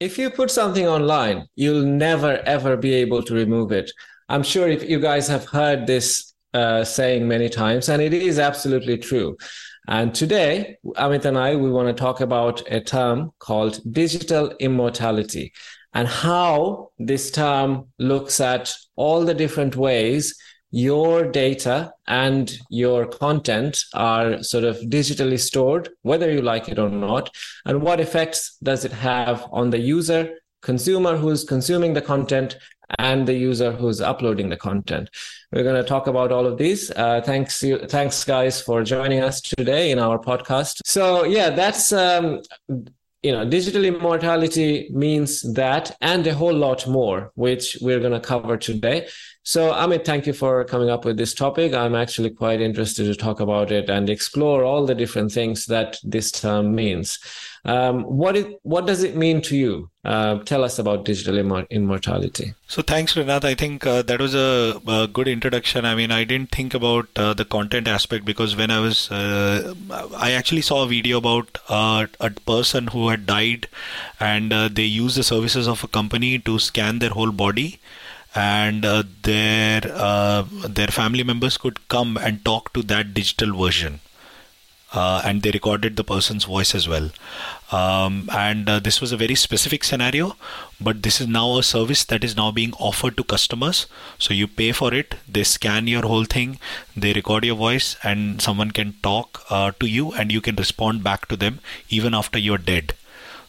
if 0.00 0.16
you 0.16 0.30
put 0.30 0.50
something 0.50 0.88
online, 0.88 1.46
you'll 1.54 1.84
never 1.84 2.38
ever 2.46 2.76
be 2.76 2.94
able 2.94 3.22
to 3.22 3.34
remove 3.34 3.70
it. 3.70 3.92
I'm 4.30 4.42
sure 4.42 4.68
if 4.68 4.88
you 4.88 4.98
guys 4.98 5.28
have 5.28 5.44
heard 5.44 5.86
this 5.86 6.34
uh, 6.54 6.84
saying 6.84 7.28
many 7.28 7.48
times, 7.48 7.88
and 7.88 8.02
it 8.02 8.14
is 8.14 8.38
absolutely 8.38 8.96
true. 8.96 9.36
And 9.86 10.14
today, 10.14 10.78
Amit 10.96 11.24
and 11.24 11.36
I, 11.36 11.56
we 11.56 11.70
want 11.70 11.88
to 11.88 11.94
talk 11.94 12.20
about 12.20 12.62
a 12.70 12.80
term 12.80 13.32
called 13.38 13.80
digital 13.92 14.52
immortality 14.58 15.52
and 15.94 16.06
how 16.06 16.90
this 16.98 17.30
term 17.30 17.88
looks 17.98 18.40
at 18.40 18.72
all 18.96 19.24
the 19.24 19.34
different 19.34 19.76
ways 19.76 20.34
your 20.70 21.30
data 21.30 21.92
and 22.06 22.56
your 22.70 23.06
content 23.06 23.78
are 23.94 24.42
sort 24.42 24.64
of 24.64 24.76
digitally 24.82 25.38
stored, 25.38 25.88
whether 26.02 26.30
you 26.30 26.42
like 26.42 26.68
it 26.68 26.78
or 26.78 26.88
not, 26.88 27.34
and 27.64 27.82
what 27.82 28.00
effects 28.00 28.56
does 28.62 28.84
it 28.84 28.92
have 28.92 29.46
on 29.52 29.70
the 29.70 29.80
user, 29.80 30.38
consumer 30.62 31.16
who's 31.16 31.44
consuming 31.44 31.94
the 31.94 32.02
content, 32.02 32.56
and 32.98 33.26
the 33.26 33.34
user 33.34 33.72
who's 33.72 34.00
uploading 34.00 34.48
the 34.48 34.56
content. 34.56 35.10
We're 35.52 35.62
going 35.62 35.80
to 35.80 35.88
talk 35.88 36.06
about 36.06 36.32
all 36.32 36.46
of 36.46 36.58
these. 36.58 36.90
Uh, 36.90 37.20
thanks, 37.24 37.62
you, 37.62 37.78
thanks, 37.78 38.24
guys, 38.24 38.60
for 38.60 38.82
joining 38.82 39.20
us 39.22 39.40
today 39.40 39.90
in 39.90 39.98
our 39.98 40.18
podcast. 40.18 40.80
So, 40.84 41.24
yeah, 41.24 41.50
that's 41.50 41.92
um, 41.92 42.42
you 43.22 43.32
know, 43.32 43.44
digital 43.44 43.84
immortality 43.84 44.88
means 44.92 45.42
that 45.54 45.96
and 46.00 46.26
a 46.26 46.34
whole 46.34 46.54
lot 46.54 46.86
more, 46.86 47.32
which 47.34 47.76
we're 47.80 48.00
going 48.00 48.12
to 48.12 48.20
cover 48.20 48.56
today. 48.56 49.08
So, 49.42 49.72
Amit, 49.72 50.04
thank 50.04 50.26
you 50.26 50.34
for 50.34 50.62
coming 50.64 50.90
up 50.90 51.06
with 51.06 51.16
this 51.16 51.32
topic. 51.32 51.72
I'm 51.72 51.94
actually 51.94 52.28
quite 52.28 52.60
interested 52.60 53.04
to 53.04 53.14
talk 53.14 53.40
about 53.40 53.72
it 53.72 53.88
and 53.88 54.10
explore 54.10 54.64
all 54.64 54.84
the 54.84 54.94
different 54.94 55.32
things 55.32 55.64
that 55.66 55.96
this 56.04 56.30
term 56.30 56.74
means. 56.74 57.18
Um, 57.64 58.02
what 58.04 58.36
it, 58.36 58.58
what 58.62 58.86
does 58.86 59.02
it 59.02 59.16
mean 59.16 59.40
to 59.42 59.56
you? 59.56 59.90
Uh, 60.04 60.38
tell 60.40 60.62
us 60.62 60.78
about 60.78 61.04
digital 61.06 61.38
immortality. 61.70 62.54
So 62.68 62.82
thanks, 62.82 63.14
Rinat. 63.14 63.44
I 63.44 63.54
think 63.54 63.86
uh, 63.86 64.02
that 64.02 64.20
was 64.20 64.34
a, 64.34 64.80
a, 64.86 65.06
good 65.06 65.28
introduction. 65.28 65.84
I 65.84 65.94
mean, 65.94 66.10
I 66.10 66.24
didn't 66.24 66.50
think 66.50 66.72
about 66.74 67.08
uh, 67.16 67.34
the 67.34 67.44
content 67.44 67.88
aspect 67.88 68.24
because 68.24 68.56
when 68.56 68.70
I 68.70 68.80
was, 68.80 69.10
uh, 69.10 69.74
I 70.16 70.32
actually 70.32 70.62
saw 70.62 70.84
a 70.84 70.88
video 70.88 71.18
about 71.18 71.58
uh, 71.68 72.06
a 72.18 72.30
person 72.30 72.88
who 72.88 73.08
had 73.08 73.26
died, 73.26 73.68
and 74.18 74.52
uh, 74.52 74.68
they 74.68 74.84
used 74.84 75.16
the 75.16 75.22
services 75.22 75.66
of 75.66 75.84
a 75.84 75.88
company 75.88 76.38
to 76.40 76.58
scan 76.58 76.98
their 76.98 77.10
whole 77.10 77.32
body 77.32 77.78
and 78.34 78.84
uh, 78.84 79.02
their 79.22 79.80
uh, 79.84 80.44
their 80.68 80.88
family 80.88 81.22
members 81.22 81.56
could 81.58 81.88
come 81.88 82.16
and 82.16 82.44
talk 82.44 82.72
to 82.72 82.82
that 82.82 83.14
digital 83.14 83.56
version 83.56 84.00
uh, 84.92 85.22
and 85.24 85.42
they 85.42 85.50
recorded 85.50 85.96
the 85.96 86.04
person's 86.04 86.44
voice 86.44 86.74
as 86.74 86.88
well. 86.88 87.10
Um, 87.70 88.28
and 88.32 88.68
uh, 88.68 88.80
this 88.80 89.00
was 89.00 89.12
a 89.12 89.16
very 89.16 89.36
specific 89.36 89.84
scenario, 89.84 90.36
but 90.80 91.02
this 91.02 91.20
is 91.20 91.28
now 91.28 91.58
a 91.58 91.62
service 91.62 92.04
that 92.04 92.24
is 92.24 92.36
now 92.36 92.50
being 92.50 92.72
offered 92.78 93.16
to 93.16 93.24
customers. 93.24 93.86
So 94.18 94.34
you 94.34 94.48
pay 94.48 94.72
for 94.72 94.92
it, 94.92 95.14
they 95.28 95.44
scan 95.44 95.86
your 95.86 96.02
whole 96.02 96.24
thing, 96.24 96.58
they 96.96 97.12
record 97.12 97.44
your 97.44 97.56
voice, 97.56 97.96
and 98.02 98.42
someone 98.42 98.72
can 98.72 98.94
talk 99.02 99.44
uh, 99.50 99.70
to 99.78 99.86
you, 99.86 100.12
and 100.12 100.32
you 100.32 100.40
can 100.40 100.56
respond 100.56 101.04
back 101.04 101.26
to 101.28 101.36
them 101.36 101.60
even 101.88 102.14
after 102.14 102.38
you're 102.38 102.58
dead. 102.58 102.94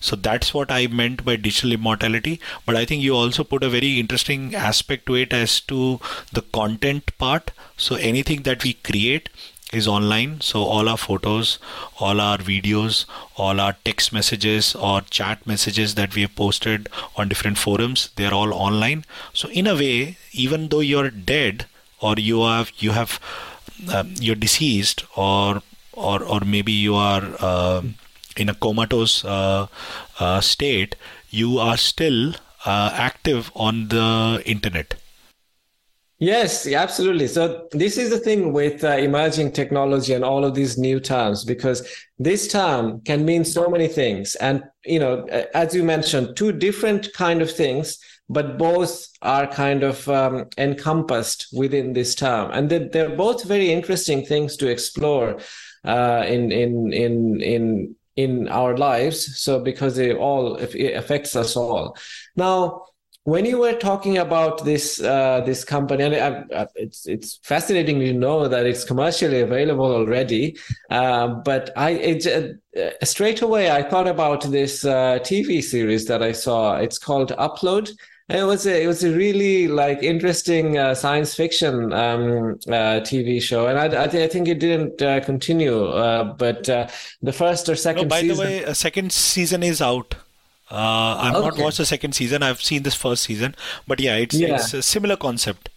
So 0.01 0.15
that's 0.15 0.53
what 0.53 0.71
I 0.71 0.87
meant 0.87 1.23
by 1.23 1.37
digital 1.37 1.71
immortality. 1.71 2.39
But 2.65 2.75
I 2.75 2.83
think 2.85 3.01
you 3.01 3.15
also 3.15 3.43
put 3.45 3.63
a 3.63 3.69
very 3.69 3.99
interesting 3.99 4.53
aspect 4.55 5.05
to 5.05 5.15
it 5.15 5.31
as 5.31 5.61
to 5.61 5.99
the 6.33 6.41
content 6.41 7.17
part. 7.17 7.51
So 7.77 7.95
anything 7.95 8.41
that 8.43 8.63
we 8.63 8.73
create 8.73 9.29
is 9.71 9.87
online. 9.87 10.41
So 10.41 10.63
all 10.63 10.89
our 10.89 10.97
photos, 10.97 11.57
all 11.99 12.19
our 12.19 12.37
videos, 12.37 13.05
all 13.37 13.61
our 13.61 13.75
text 13.85 14.11
messages 14.11 14.75
or 14.75 15.01
chat 15.01 15.45
messages 15.47 15.95
that 15.95 16.15
we 16.15 16.23
have 16.23 16.35
posted 16.35 16.89
on 17.15 17.29
different 17.29 17.57
forums, 17.57 18.09
they're 18.15 18.33
all 18.33 18.53
online. 18.53 19.05
So 19.33 19.49
in 19.49 19.67
a 19.67 19.75
way, 19.75 20.17
even 20.33 20.67
though 20.67 20.81
you're 20.81 21.09
dead 21.09 21.65
or 21.99 22.15
you 22.17 22.43
have 22.43 22.71
you 22.79 22.91
have 22.91 23.19
um, 23.93 24.13
you're 24.19 24.35
deceased 24.35 25.05
or 25.15 25.61
or 25.93 26.23
or 26.23 26.41
maybe 26.41 26.71
you 26.71 26.95
are 26.95 27.23
uh, 27.39 27.81
in 28.37 28.49
a 28.49 28.55
comatose 28.55 29.25
uh, 29.25 29.67
uh, 30.19 30.41
state, 30.41 30.95
you 31.29 31.57
are 31.59 31.77
still 31.77 32.33
uh, 32.65 32.91
active 32.93 33.51
on 33.55 33.87
the 33.87 34.41
internet 34.45 34.95
Yes, 36.21 36.67
absolutely. 36.67 37.25
So 37.25 37.67
this 37.71 37.97
is 37.97 38.11
the 38.11 38.19
thing 38.19 38.53
with 38.53 38.83
uh, 38.83 38.89
emerging 38.89 39.53
technology 39.53 40.13
and 40.13 40.23
all 40.23 40.45
of 40.45 40.53
these 40.53 40.77
new 40.77 40.99
terms, 40.99 41.43
because 41.43 41.81
this 42.19 42.47
term 42.47 43.01
can 43.01 43.25
mean 43.25 43.43
so 43.43 43.67
many 43.67 43.87
things. 43.87 44.35
And, 44.35 44.63
you 44.85 44.99
know, 44.99 45.25
as 45.55 45.73
you 45.73 45.81
mentioned, 45.81 46.37
two 46.37 46.51
different 46.51 47.11
kind 47.13 47.41
of 47.41 47.51
things, 47.51 47.97
but 48.29 48.59
both 48.59 49.07
are 49.23 49.47
kind 49.47 49.81
of 49.81 50.07
um, 50.09 50.45
encompassed 50.59 51.47
within 51.53 51.93
this 51.93 52.13
term. 52.13 52.51
And 52.51 52.69
they're, 52.69 52.87
they're 52.87 53.15
both 53.15 53.43
very 53.45 53.71
interesting 53.71 54.23
things 54.23 54.55
to 54.57 54.69
explore 54.69 55.39
uh, 55.85 56.23
in, 56.27 56.51
in, 56.51 56.93
in, 56.93 57.41
in, 57.41 57.95
in 58.15 58.47
our 58.49 58.77
lives. 58.77 59.41
So 59.41 59.59
because 59.59 59.97
it 59.97 60.17
all 60.17 60.55
it 60.57 60.93
affects 60.95 61.35
us 61.35 61.55
all. 61.55 61.97
Now, 62.35 62.83
when 63.23 63.45
you 63.45 63.59
were 63.59 63.73
talking 63.73 64.17
about 64.17 64.65
this 64.65 64.99
uh, 64.99 65.41
this 65.45 65.63
company, 65.63 66.03
and 66.03 66.15
I, 66.15 66.61
I, 66.61 66.67
it's 66.75 67.07
it's 67.07 67.39
fascinating 67.43 67.99
to 67.99 68.13
know 68.13 68.47
that 68.47 68.65
it's 68.65 68.83
commercially 68.83 69.41
available 69.41 69.85
already. 69.85 70.57
Uh, 70.89 71.27
but 71.45 71.69
I 71.77 71.91
it, 71.91 72.25
uh, 72.75 73.05
straight 73.05 73.41
away 73.41 73.69
I 73.69 73.83
thought 73.83 74.07
about 74.07 74.49
this 74.49 74.83
uh, 74.85 75.19
TV 75.19 75.61
series 75.63 76.05
that 76.07 76.23
I 76.23 76.31
saw. 76.31 76.77
It's 76.77 76.97
called 76.97 77.31
Upload. 77.33 77.91
It 78.33 78.43
was 78.43 78.65
a 78.65 78.83
it 78.83 78.87
was 78.87 79.03
a 79.03 79.11
really 79.11 79.67
like 79.67 80.03
interesting 80.03 80.77
uh, 80.77 80.95
science 80.95 81.35
fiction 81.35 81.91
um, 81.91 82.59
uh, 82.67 83.01
TV 83.03 83.41
show, 83.41 83.67
and 83.67 83.77
I, 83.77 83.85
I, 84.03 84.07
th- 84.07 84.23
I 84.23 84.27
think 84.27 84.47
it 84.47 84.59
didn't 84.59 84.97
continue. 85.25 85.85
but 86.37 86.63
the 86.63 87.33
first 87.33 87.67
or 87.67 87.75
second. 87.75 88.03
No, 88.03 88.09
by 88.09 88.21
season... 88.21 88.37
the 88.37 88.41
way, 88.41 88.63
a 88.63 88.75
second 88.75 89.11
season 89.11 89.63
is 89.63 89.81
out. 89.81 90.15
Uh, 90.71 91.17
I've 91.19 91.35
okay. 91.35 91.47
not 91.49 91.57
watched 91.57 91.79
the 91.79 91.85
second 91.85 92.13
season. 92.13 92.43
I've 92.43 92.61
seen 92.61 92.83
this 92.83 92.95
first 92.95 93.23
season, 93.23 93.55
but 93.87 93.99
yeah, 93.99 94.15
it's 94.15 94.35
yeah. 94.35 94.55
it's 94.55 94.73
a 94.73 94.81
similar 94.81 95.17
concept. 95.17 95.69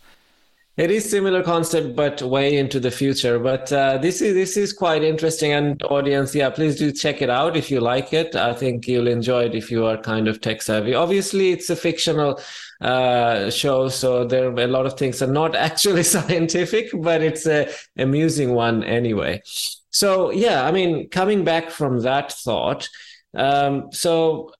It 0.76 0.90
is 0.90 1.08
similar 1.08 1.44
concept, 1.44 1.94
but 1.94 2.20
way 2.20 2.56
into 2.56 2.80
the 2.80 2.90
future. 2.90 3.38
But 3.38 3.72
uh, 3.72 3.98
this 3.98 4.20
is 4.20 4.34
this 4.34 4.56
is 4.56 4.72
quite 4.72 5.04
interesting, 5.04 5.52
and 5.52 5.80
audience, 5.84 6.34
yeah, 6.34 6.50
please 6.50 6.74
do 6.76 6.90
check 6.90 7.22
it 7.22 7.30
out 7.30 7.56
if 7.56 7.70
you 7.70 7.80
like 7.80 8.12
it. 8.12 8.34
I 8.34 8.52
think 8.54 8.88
you'll 8.88 9.06
enjoy 9.06 9.44
it 9.44 9.54
if 9.54 9.70
you 9.70 9.86
are 9.86 9.96
kind 9.96 10.26
of 10.26 10.40
tech 10.40 10.62
savvy. 10.62 10.92
Obviously, 10.92 11.52
it's 11.52 11.70
a 11.70 11.76
fictional 11.76 12.40
uh, 12.80 13.50
show, 13.50 13.88
so 13.88 14.24
there 14.24 14.48
are 14.48 14.60
a 14.60 14.66
lot 14.66 14.84
of 14.84 14.98
things 14.98 15.20
that 15.20 15.28
are 15.28 15.32
not 15.32 15.54
actually 15.68 16.02
scientific, 16.02 16.90
but 16.92 17.22
it's 17.22 17.46
a 17.46 17.72
amusing 17.96 18.52
one 18.52 18.82
anyway. 18.82 19.42
So 19.90 20.30
yeah, 20.30 20.66
I 20.66 20.72
mean, 20.72 21.08
coming 21.08 21.44
back 21.44 21.70
from 21.70 22.00
that 22.00 22.32
thought. 22.32 22.88
Um, 23.32 23.92
so, 23.92 24.52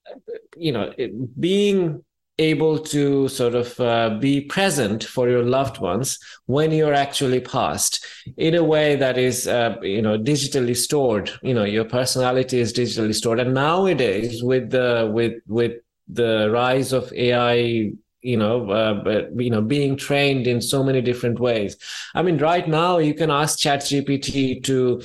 you 0.56 0.72
know, 0.72 0.92
it, 0.96 1.40
being 1.40 2.04
able 2.38 2.78
to 2.78 3.28
sort 3.28 3.54
of 3.54 3.78
uh, 3.78 4.18
be 4.20 4.40
present 4.40 5.04
for 5.04 5.28
your 5.28 5.44
loved 5.44 5.78
ones 5.78 6.18
when 6.46 6.72
you're 6.72 6.94
actually 6.94 7.40
passed 7.40 8.04
in 8.36 8.54
a 8.54 8.64
way 8.64 8.96
that 8.96 9.16
is 9.16 9.46
uh, 9.46 9.76
you 9.82 10.02
know 10.02 10.18
digitally 10.18 10.76
stored. 10.76 11.30
You 11.42 11.54
know 11.54 11.64
your 11.64 11.84
personality 11.84 12.58
is 12.58 12.72
digitally 12.72 13.14
stored. 13.14 13.40
And 13.40 13.54
nowadays 13.54 14.42
with 14.42 14.70
the 14.70 15.10
with 15.12 15.34
with 15.46 15.74
the 16.08 16.50
rise 16.50 16.92
of 16.92 17.10
ai 17.14 17.90
you 18.20 18.36
know 18.36 18.70
uh, 18.70 19.22
you 19.36 19.50
know 19.50 19.62
being 19.62 19.96
trained 19.96 20.46
in 20.46 20.60
so 20.60 20.82
many 20.82 21.00
different 21.00 21.38
ways. 21.38 21.76
I 22.14 22.22
mean 22.22 22.38
right 22.38 22.66
now 22.66 22.98
you 22.98 23.14
can 23.14 23.30
ask 23.30 23.58
chat 23.58 23.80
gpt 23.80 24.64
to 24.64 25.02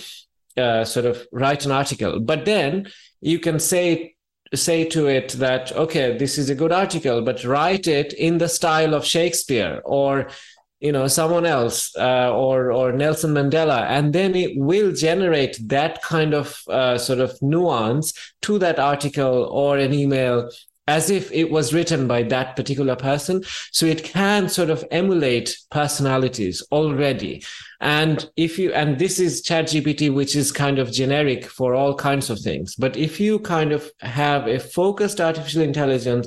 uh, 0.58 0.84
sort 0.84 1.06
of 1.06 1.28
write 1.32 1.66
an 1.66 1.72
article 1.72 2.20
but 2.20 2.44
then 2.46 2.90
you 3.22 3.40
can 3.40 3.60
say 3.60 4.16
say 4.54 4.84
to 4.84 5.08
it 5.08 5.30
that 5.34 5.72
okay 5.74 6.18
this 6.18 6.38
is 6.38 6.50
a 6.50 6.56
good 6.56 6.72
article 6.72 7.22
but 7.22 7.44
write 7.44 7.88
it 7.88 8.14
in 8.14 8.38
the 8.38 8.50
style 8.50 8.94
of 8.94 9.06
shakespeare 9.06 9.82
or 9.86 10.28
you 10.80 10.92
know 10.92 11.08
someone 11.08 11.46
else 11.46 11.96
uh, 11.98 12.32
or 12.34 12.72
or 12.72 12.92
nelson 12.92 13.34
mandela 13.34 13.86
and 13.88 14.14
then 14.14 14.34
it 14.34 14.58
will 14.58 14.92
generate 14.92 15.58
that 15.68 16.02
kind 16.02 16.34
of 16.34 16.62
uh, 16.70 16.98
sort 16.98 17.20
of 17.20 17.40
nuance 17.42 18.14
to 18.42 18.58
that 18.58 18.80
article 18.80 19.44
or 19.52 19.78
an 19.78 19.94
email 19.94 20.50
as 20.90 21.10
if 21.10 21.32
it 21.32 21.52
was 21.52 21.74
written 21.74 22.08
by 22.08 22.24
that 22.24 22.56
particular 22.56 22.96
person. 22.96 23.44
So 23.72 23.86
it 23.86 24.04
can 24.04 24.50
sort 24.50 24.72
of 24.72 24.84
emulate 24.90 25.56
personalities 25.70 26.64
already. 26.72 27.44
And 27.80 28.18
if 28.36 28.58
you, 28.60 28.74
and 28.74 28.98
this 28.98 29.20
is 29.20 29.44
ChatGPT, 29.44 30.12
which 30.20 30.36
is 30.36 30.52
kind 30.52 30.80
of 30.80 30.92
generic 30.92 31.46
for 31.46 31.76
all 31.76 31.94
kinds 31.96 32.30
of 32.32 32.40
things. 32.40 32.76
But 32.76 32.98
if 32.98 33.20
you 33.20 33.40
kind 33.40 33.72
of 33.72 33.82
have 34.00 34.48
a 34.48 34.60
focused 34.60 35.22
artificial 35.22 35.62
intelligence 35.62 36.26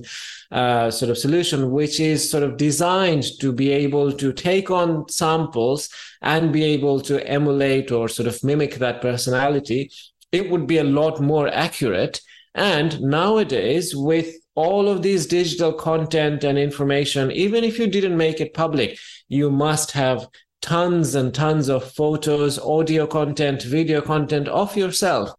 uh, 0.52 0.90
sort 0.90 1.10
of 1.10 1.18
solution, 1.18 1.70
which 1.72 1.98
is 1.98 2.30
sort 2.30 2.44
of 2.44 2.56
designed 2.56 3.24
to 3.40 3.52
be 3.52 3.68
able 3.72 4.12
to 4.12 4.32
take 4.32 4.70
on 4.70 5.08
samples 5.08 5.88
and 6.20 6.52
be 6.52 6.64
able 6.64 7.00
to 7.00 7.14
emulate 7.26 7.90
or 7.90 8.08
sort 8.08 8.28
of 8.28 8.44
mimic 8.44 8.76
that 8.76 9.00
personality, 9.02 9.90
it 10.30 10.48
would 10.50 10.66
be 10.66 10.78
a 10.78 10.90
lot 11.00 11.20
more 11.20 11.48
accurate 11.48 12.20
And 12.54 13.00
nowadays, 13.00 13.96
with 13.96 14.34
all 14.54 14.88
of 14.88 15.02
these 15.02 15.26
digital 15.26 15.72
content 15.72 16.44
and 16.44 16.58
information, 16.58 17.30
even 17.32 17.64
if 17.64 17.78
you 17.78 17.86
didn't 17.86 18.16
make 18.16 18.40
it 18.40 18.54
public, 18.54 18.98
you 19.28 19.50
must 19.50 19.92
have 19.92 20.28
tons 20.60 21.14
and 21.14 21.34
tons 21.34 21.68
of 21.68 21.92
photos, 21.92 22.58
audio 22.58 23.06
content, 23.06 23.62
video 23.62 24.00
content 24.00 24.48
of 24.48 24.76
yourself. 24.76 25.30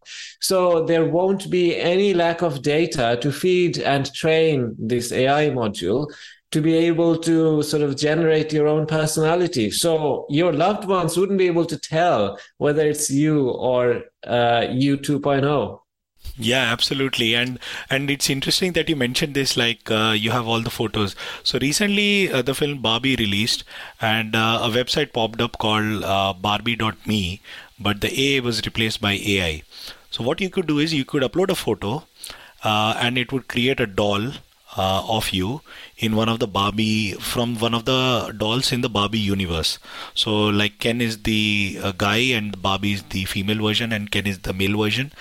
So 0.41 0.85
there 0.85 1.05
won't 1.05 1.49
be 1.49 1.77
any 1.77 2.13
lack 2.13 2.41
of 2.41 2.61
data 2.61 3.17
to 3.21 3.31
feed 3.31 3.79
and 3.79 4.13
train 4.13 4.75
this 4.77 5.11
AI 5.11 5.49
module 5.49 6.11
to 6.51 6.61
be 6.61 6.75
able 6.75 7.17
to 7.17 7.63
sort 7.63 7.81
of 7.81 7.97
generate 7.97 8.53
your 8.53 8.67
own 8.67 8.85
personality. 8.85 9.71
So 9.71 10.27
your 10.29 10.53
loved 10.53 10.87
ones 10.87 11.17
wouldn't 11.17 11.39
be 11.39 11.47
able 11.47 11.65
to 11.65 11.79
tell 11.79 12.37
whether 12.57 12.87
it's 12.87 13.09
you 13.09 13.49
or 13.49 14.03
uh, 14.27 14.67
you 14.69 14.97
2.0. 14.97 15.82
Yeah, 16.37 16.71
absolutely, 16.71 17.33
and 17.35 17.59
and 17.89 18.09
it's 18.11 18.29
interesting 18.29 18.73
that 18.73 18.87
you 18.89 18.95
mentioned 18.95 19.33
this. 19.35 19.55
Like 19.57 19.89
uh, 19.91 20.15
you 20.17 20.31
have 20.31 20.47
all 20.47 20.61
the 20.61 20.69
photos. 20.71 21.15
So 21.43 21.59
recently, 21.59 22.31
uh, 22.31 22.41
the 22.41 22.53
film 22.55 22.79
Barbie 22.81 23.15
released, 23.15 23.63
and 24.01 24.35
uh, 24.35 24.59
a 24.63 24.69
website 24.69 25.13
popped 25.13 25.41
up 25.41 25.57
called 25.59 26.03
uh, 26.03 26.33
Barbie.me, 26.33 27.41
but 27.79 28.01
the 28.01 28.11
A 28.27 28.39
was 28.41 28.61
replaced 28.65 29.01
by 29.01 29.13
AI. 29.13 29.63
So 30.11 30.23
what 30.23 30.41
you 30.41 30.49
could 30.49 30.67
do 30.67 30.79
is 30.79 30.93
you 30.93 31.05
could 31.05 31.23
upload 31.23 31.49
a 31.49 31.55
photo, 31.55 32.03
uh, 32.63 32.95
and 32.99 33.17
it 33.17 33.31
would 33.31 33.47
create 33.47 33.79
a 33.79 33.87
doll 33.87 34.31
uh, 34.77 35.03
of 35.07 35.31
you 35.31 35.61
in 35.97 36.15
one 36.15 36.29
of 36.29 36.39
the 36.39 36.47
Barbie 36.47 37.13
from 37.13 37.59
one 37.59 37.73
of 37.73 37.85
the 37.85 38.33
dolls 38.37 38.71
in 38.71 38.81
the 38.81 38.89
Barbie 38.89 39.19
universe. 39.19 39.79
So 40.13 40.33
like 40.47 40.79
Ken 40.79 41.01
is 41.01 41.23
the 41.23 41.79
uh, 41.81 41.91
guy 41.91 42.17
and 42.17 42.61
Barbie 42.61 42.93
is 42.93 43.03
the 43.03 43.25
female 43.25 43.63
version 43.63 43.91
and 43.91 44.11
Ken 44.11 44.27
is 44.27 44.39
the 44.39 44.53
male 44.53 44.77
version. 44.77 45.11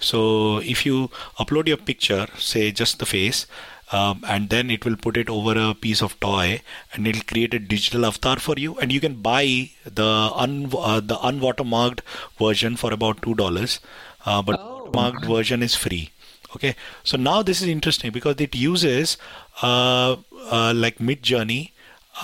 So 0.00 0.58
if 0.58 0.86
you 0.86 1.10
upload 1.38 1.68
your 1.68 1.76
picture, 1.76 2.26
say 2.38 2.72
just 2.72 2.98
the 2.98 3.06
face. 3.06 3.46
Um, 3.90 4.24
and 4.26 4.48
then 4.48 4.70
it 4.70 4.86
will 4.86 4.96
put 4.96 5.18
it 5.18 5.28
over 5.28 5.52
a 5.52 5.74
piece 5.74 6.00
of 6.00 6.18
toy 6.18 6.62
and 6.94 7.06
it'll 7.06 7.24
create 7.24 7.52
a 7.52 7.58
digital 7.58 8.06
avatar 8.06 8.38
for 8.38 8.54
you 8.56 8.78
and 8.78 8.90
you 8.90 9.00
can 9.00 9.16
buy 9.16 9.68
the 9.84 10.30
un 10.34 10.72
uh, 10.72 11.00
the 11.00 11.16
unwatermarked 11.16 12.00
version 12.38 12.74
for 12.74 12.90
about 12.90 13.20
two 13.20 13.34
dollars 13.34 13.80
uh, 14.24 14.40
but 14.40 14.58
oh. 14.58 14.90
marked 14.94 15.26
version 15.26 15.62
is 15.62 15.74
free 15.74 16.10
okay. 16.54 16.74
So 17.04 17.16
now 17.16 17.42
this 17.42 17.62
is 17.62 17.68
interesting 17.68 18.12
because 18.12 18.40
it 18.40 18.54
uses 18.54 19.16
uh, 19.62 20.16
uh, 20.50 20.72
like 20.74 20.98
Midjourney 20.98 21.70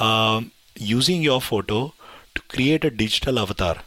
um, 0.00 0.52
using 0.76 1.22
your 1.22 1.40
photo 1.40 1.92
to 2.34 2.42
create 2.42 2.84
a 2.84 2.90
digital 2.90 3.38
avatar. 3.38 3.78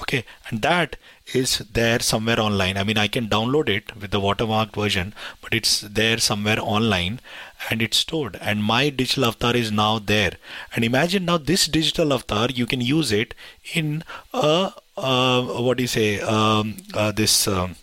Okay. 0.00 0.24
And 0.48 0.62
that 0.62 0.96
is 1.34 1.58
there 1.58 2.00
somewhere 2.00 2.40
online. 2.40 2.76
I 2.76 2.84
mean 2.84 2.98
i 2.98 3.06
can 3.08 3.28
download 3.28 3.68
it 3.68 3.94
with 3.96 4.10
the 4.10 4.20
watermarked 4.20 4.74
version 4.74 5.14
but 5.40 5.54
it's 5.54 5.80
there 5.80 6.18
somewhere 6.18 6.58
online 6.60 7.20
and 7.70 7.82
it's 7.82 7.98
stored. 7.98 8.36
And 8.40 8.64
my 8.64 8.88
digital 8.88 9.26
avatar 9.26 9.54
is 9.54 9.70
now 9.70 9.98
there. 9.98 10.32
And 10.74 10.84
imagine 10.84 11.26
now 11.26 11.38
this 11.38 11.66
digital 11.66 12.12
avatar 12.12 12.48
you 12.50 12.66
can 12.66 12.80
use 12.80 13.12
it 13.12 13.34
in 13.74 14.02
a 14.32 14.72
uh, 14.96 15.42
what 15.42 15.78
do 15.78 15.84
you 15.84 15.88
say 15.88 16.20
um, 16.20 16.76
uh, 16.94 17.12
this 17.12 17.48
um, 17.48 17.76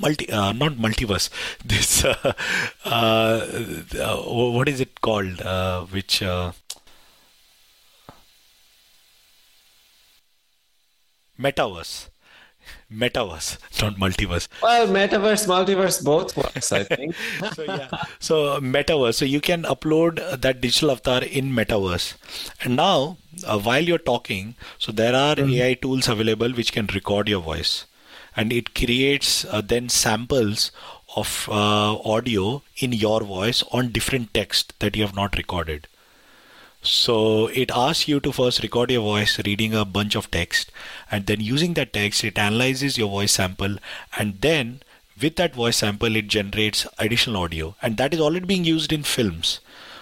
multi 0.00 0.30
uh, 0.30 0.52
not 0.52 0.72
multiverse. 0.74 1.30
This 1.64 2.04
uh, 2.04 2.32
uh, 2.84 4.16
what 4.56 4.68
is 4.68 4.80
it 4.80 5.00
called 5.00 5.40
uh, 5.40 5.84
which 5.86 6.22
uh, 6.22 6.52
metaverse. 11.38 12.08
Metaverse 12.92 13.58
not 13.82 13.96
multiverse. 13.96 14.48
Well 14.62 14.88
metaverse 14.88 15.46
multiverse 15.46 16.04
both 16.04 16.36
works 16.36 16.72
i 16.72 16.84
think. 16.84 17.14
So 17.54 17.62
yeah. 17.62 17.88
So 18.18 18.60
metaverse. 18.60 19.14
So 19.14 19.24
you 19.24 19.40
can 19.40 19.62
upload 19.62 20.40
that 20.40 20.60
digital 20.60 20.90
avatar 20.90 21.22
in 21.22 21.52
metaverse. 21.52 22.14
And 22.62 22.76
now 22.76 23.16
uh, 23.46 23.58
while 23.58 23.82
you're 23.82 23.98
talking 23.98 24.54
so 24.78 24.92
there 24.92 25.14
are 25.14 25.36
mm-hmm. 25.36 25.52
ai 25.54 25.74
tools 25.74 26.08
available 26.08 26.50
which 26.50 26.72
can 26.72 26.86
record 26.94 27.28
your 27.28 27.40
voice 27.40 27.86
and 28.38 28.52
it 28.52 28.74
creates 28.80 29.44
uh, 29.44 29.60
then 29.60 29.88
samples 29.88 30.70
of 31.16 31.48
uh, 31.50 31.96
audio 32.14 32.62
in 32.76 32.92
your 32.92 33.20
voice 33.24 33.62
on 33.72 33.90
different 33.90 34.32
text 34.32 34.74
that 34.78 34.94
you 34.96 35.02
have 35.06 35.16
not 35.16 35.36
recorded. 35.36 35.88
So 36.80 37.48
it 37.48 37.72
asks 37.74 38.06
you 38.06 38.20
to 38.20 38.32
first 38.32 38.62
record 38.62 38.92
your 38.92 39.02
voice 39.02 39.40
reading 39.44 39.74
a 39.74 39.84
bunch 39.84 40.14
of 40.14 40.30
text, 40.30 40.70
and 41.10 41.26
then 41.26 41.40
using 41.40 41.74
that 41.74 41.92
text, 41.92 42.22
it 42.22 42.38
analyzes 42.38 42.96
your 42.96 43.08
voice 43.08 43.32
sample, 43.32 43.78
and 44.16 44.40
then 44.40 44.82
with 45.20 45.34
that 45.36 45.56
voice 45.56 45.78
sample, 45.78 46.14
it 46.14 46.28
generates 46.28 46.86
additional 46.98 47.42
audio, 47.42 47.74
and 47.82 47.96
that 47.96 48.14
is 48.14 48.20
already 48.20 48.46
being 48.46 48.64
used 48.64 48.92
in 48.92 49.02
films. 49.02 49.58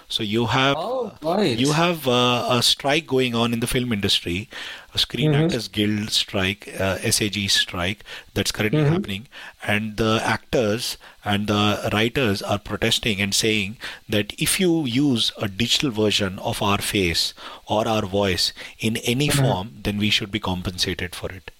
So 0.08 0.22
you 0.22 0.46
have 0.46 0.76
oh, 0.78 1.12
right. 1.20 1.58
you 1.58 1.72
have 1.72 2.06
uh, 2.06 2.46
a 2.50 2.62
strike 2.62 3.06
going 3.06 3.34
on 3.34 3.52
in 3.52 3.60
the 3.60 3.66
film 3.66 3.92
industry, 3.92 4.48
a 4.94 4.98
Screen 4.98 5.32
mm-hmm. 5.32 5.44
Actors 5.44 5.66
Guild 5.66 6.10
strike, 6.10 6.68
uh, 6.78 6.98
SAG 6.98 7.50
strike 7.50 8.04
that's 8.32 8.52
currently 8.52 8.82
mm-hmm. 8.82 8.92
happening, 8.92 9.26
and 9.66 9.96
the 9.96 10.20
actors 10.22 10.96
and 11.24 11.48
the 11.48 11.90
writers 11.92 12.40
are 12.40 12.58
protesting 12.58 13.20
and 13.20 13.34
saying 13.34 13.78
that 14.08 14.32
if 14.38 14.60
you 14.60 14.84
use 14.84 15.32
a 15.38 15.48
digital 15.48 15.90
version 15.90 16.38
of 16.38 16.62
our 16.62 16.78
face 16.78 17.34
or 17.66 17.88
our 17.88 18.06
voice 18.06 18.52
in 18.78 18.98
any 18.98 19.28
mm-hmm. 19.28 19.44
form, 19.44 19.70
then 19.82 19.98
we 19.98 20.10
should 20.10 20.30
be 20.30 20.38
compensated 20.38 21.16
for 21.16 21.30
it. 21.32 21.50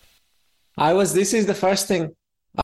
I 0.78 0.92
was. 0.92 1.14
This 1.14 1.34
is 1.34 1.46
the 1.46 1.54
first 1.54 1.88
thing 1.88 2.14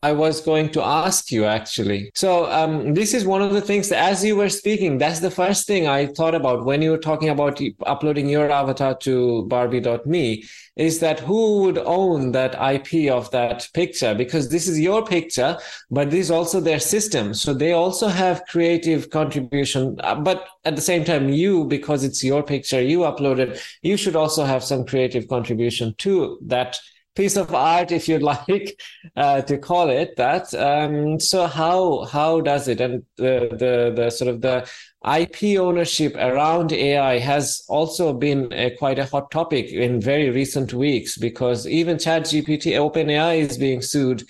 I 0.02 0.12
was 0.12 0.40
going 0.40 0.70
to 0.70 0.82
ask 0.82 1.30
you 1.30 1.44
actually. 1.44 2.10
So 2.14 2.50
um, 2.50 2.94
this 2.94 3.12
is 3.12 3.26
one 3.26 3.42
of 3.42 3.52
the 3.52 3.60
things 3.60 3.88
that, 3.88 3.98
as 3.98 4.24
you 4.24 4.36
were 4.36 4.48
speaking, 4.48 4.98
that's 4.98 5.20
the 5.20 5.30
first 5.30 5.66
thing 5.66 5.86
I 5.86 6.06
thought 6.06 6.34
about 6.34 6.64
when 6.64 6.80
you 6.80 6.90
were 6.90 6.98
talking 6.98 7.28
about 7.28 7.60
uploading 7.84 8.28
your 8.28 8.50
avatar 8.50 8.96
to 8.98 9.44
Barbie.me. 9.46 10.44
Is 10.76 11.00
that 11.00 11.20
who 11.20 11.62
would 11.62 11.78
own 11.78 12.32
that 12.32 12.54
IP 12.54 13.10
of 13.10 13.30
that 13.32 13.68
picture? 13.74 14.14
Because 14.14 14.48
this 14.48 14.66
is 14.66 14.80
your 14.80 15.04
picture, 15.04 15.58
but 15.90 16.10
this 16.10 16.26
is 16.26 16.30
also 16.30 16.60
their 16.60 16.80
system. 16.80 17.34
So 17.34 17.52
they 17.52 17.72
also 17.72 18.08
have 18.08 18.46
creative 18.46 19.10
contribution. 19.10 19.96
Uh, 20.00 20.14
but 20.14 20.48
at 20.64 20.76
the 20.76 20.82
same 20.82 21.04
time, 21.04 21.28
you, 21.28 21.66
because 21.66 22.04
it's 22.04 22.24
your 22.24 22.42
picture, 22.42 22.80
you 22.80 23.00
uploaded, 23.00 23.60
you 23.82 23.98
should 23.98 24.16
also 24.16 24.44
have 24.44 24.64
some 24.64 24.86
creative 24.86 25.28
contribution 25.28 25.94
to 25.98 26.38
that 26.46 26.78
piece 27.14 27.36
of 27.36 27.54
art, 27.54 27.92
if 27.92 28.08
you'd 28.08 28.22
like 28.34 28.80
uh, 29.16 29.42
to 29.42 29.58
call 29.58 29.90
it 29.90 30.16
that. 30.16 30.52
Um, 30.54 31.20
so 31.20 31.46
how 31.46 32.04
how 32.04 32.40
does 32.40 32.68
it 32.68 32.80
and 32.80 33.04
the, 33.16 33.48
the 33.52 33.92
the 33.94 34.10
sort 34.10 34.28
of 34.28 34.40
the 34.40 34.68
IP 35.04 35.58
ownership 35.58 36.14
around 36.14 36.72
AI 36.72 37.18
has 37.18 37.62
also 37.68 38.12
been 38.12 38.52
a, 38.52 38.70
quite 38.76 38.98
a 39.00 39.06
hot 39.06 39.30
topic 39.32 39.66
in 39.72 40.00
very 40.00 40.30
recent 40.30 40.72
weeks 40.72 41.18
because 41.18 41.66
even 41.66 41.96
ChatGPT, 41.96 42.74
OpenAI 42.74 43.40
is 43.40 43.58
being 43.58 43.82
sued 43.82 44.22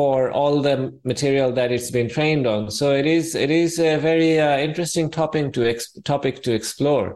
for 0.00 0.30
all 0.32 0.62
the 0.62 0.74
material 1.04 1.52
that 1.52 1.70
it's 1.70 1.90
been 1.90 2.08
trained 2.08 2.46
on. 2.46 2.70
So 2.70 2.92
it 3.00 3.06
is 3.06 3.34
it 3.34 3.50
is 3.50 3.78
a 3.78 3.96
very 4.04 4.30
uh, 4.40 4.56
interesting 4.66 5.10
topic 5.16 5.52
to 5.56 5.66
ex- 5.70 5.92
topic 6.10 6.42
to 6.44 6.54
explore. 6.58 7.08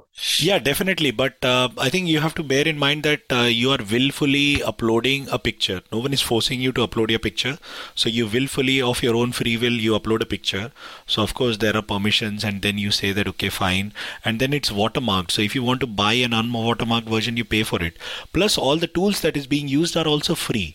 Yeah, 0.49 0.59
definitely. 0.59 1.11
But 1.21 1.47
uh, 1.53 1.69
I 1.79 1.89
think 1.95 2.09
you 2.09 2.21
have 2.25 2.35
to 2.41 2.45
bear 2.51 2.69
in 2.73 2.79
mind 2.79 3.07
that 3.09 3.33
uh, 3.39 3.49
you 3.61 3.71
are 3.77 3.79
willfully 3.93 4.63
uploading 4.73 5.29
a 5.37 5.39
picture. 5.39 5.79
No 5.93 6.01
one 6.07 6.17
is 6.19 6.25
forcing 6.33 6.61
you 6.67 6.73
to 6.73 6.87
upload 6.87 7.15
your 7.15 7.23
picture. 7.29 7.55
So 7.95 8.13
you 8.17 8.27
willfully, 8.35 8.77
of 8.91 9.03
your 9.07 9.17
own 9.21 9.33
free 9.39 9.57
will, 9.65 9.81
you 9.87 9.99
upload 10.01 10.27
a 10.27 10.31
picture. 10.35 10.67
So 11.07 11.23
of 11.23 11.33
course 11.41 11.63
there 11.65 11.79
are 11.81 11.87
permissions, 11.95 12.45
and 12.51 12.61
then 12.69 12.83
you 12.85 12.91
say 12.99 13.13
that 13.21 13.33
okay, 13.35 13.53
fine, 13.61 13.95
and 14.27 14.45
then 14.45 14.59
it's 14.61 14.77
watermarked. 14.83 15.39
So 15.39 15.47
if 15.49 15.57
you 15.61 15.65
want 15.71 15.87
to 15.87 15.91
buy 16.03 16.13
an 16.29 16.37
unwatermarked 16.43 17.15
version, 17.17 17.41
you 17.43 17.49
pay 17.57 17.63
for 17.73 17.83
it. 17.89 18.05
Plus 18.39 18.59
all 18.67 18.85
the 18.85 18.93
tools 19.01 19.25
that 19.27 19.43
is 19.43 19.51
being 19.57 19.75
used 19.79 19.97
are 20.05 20.07
also 20.15 20.39
free. 20.47 20.69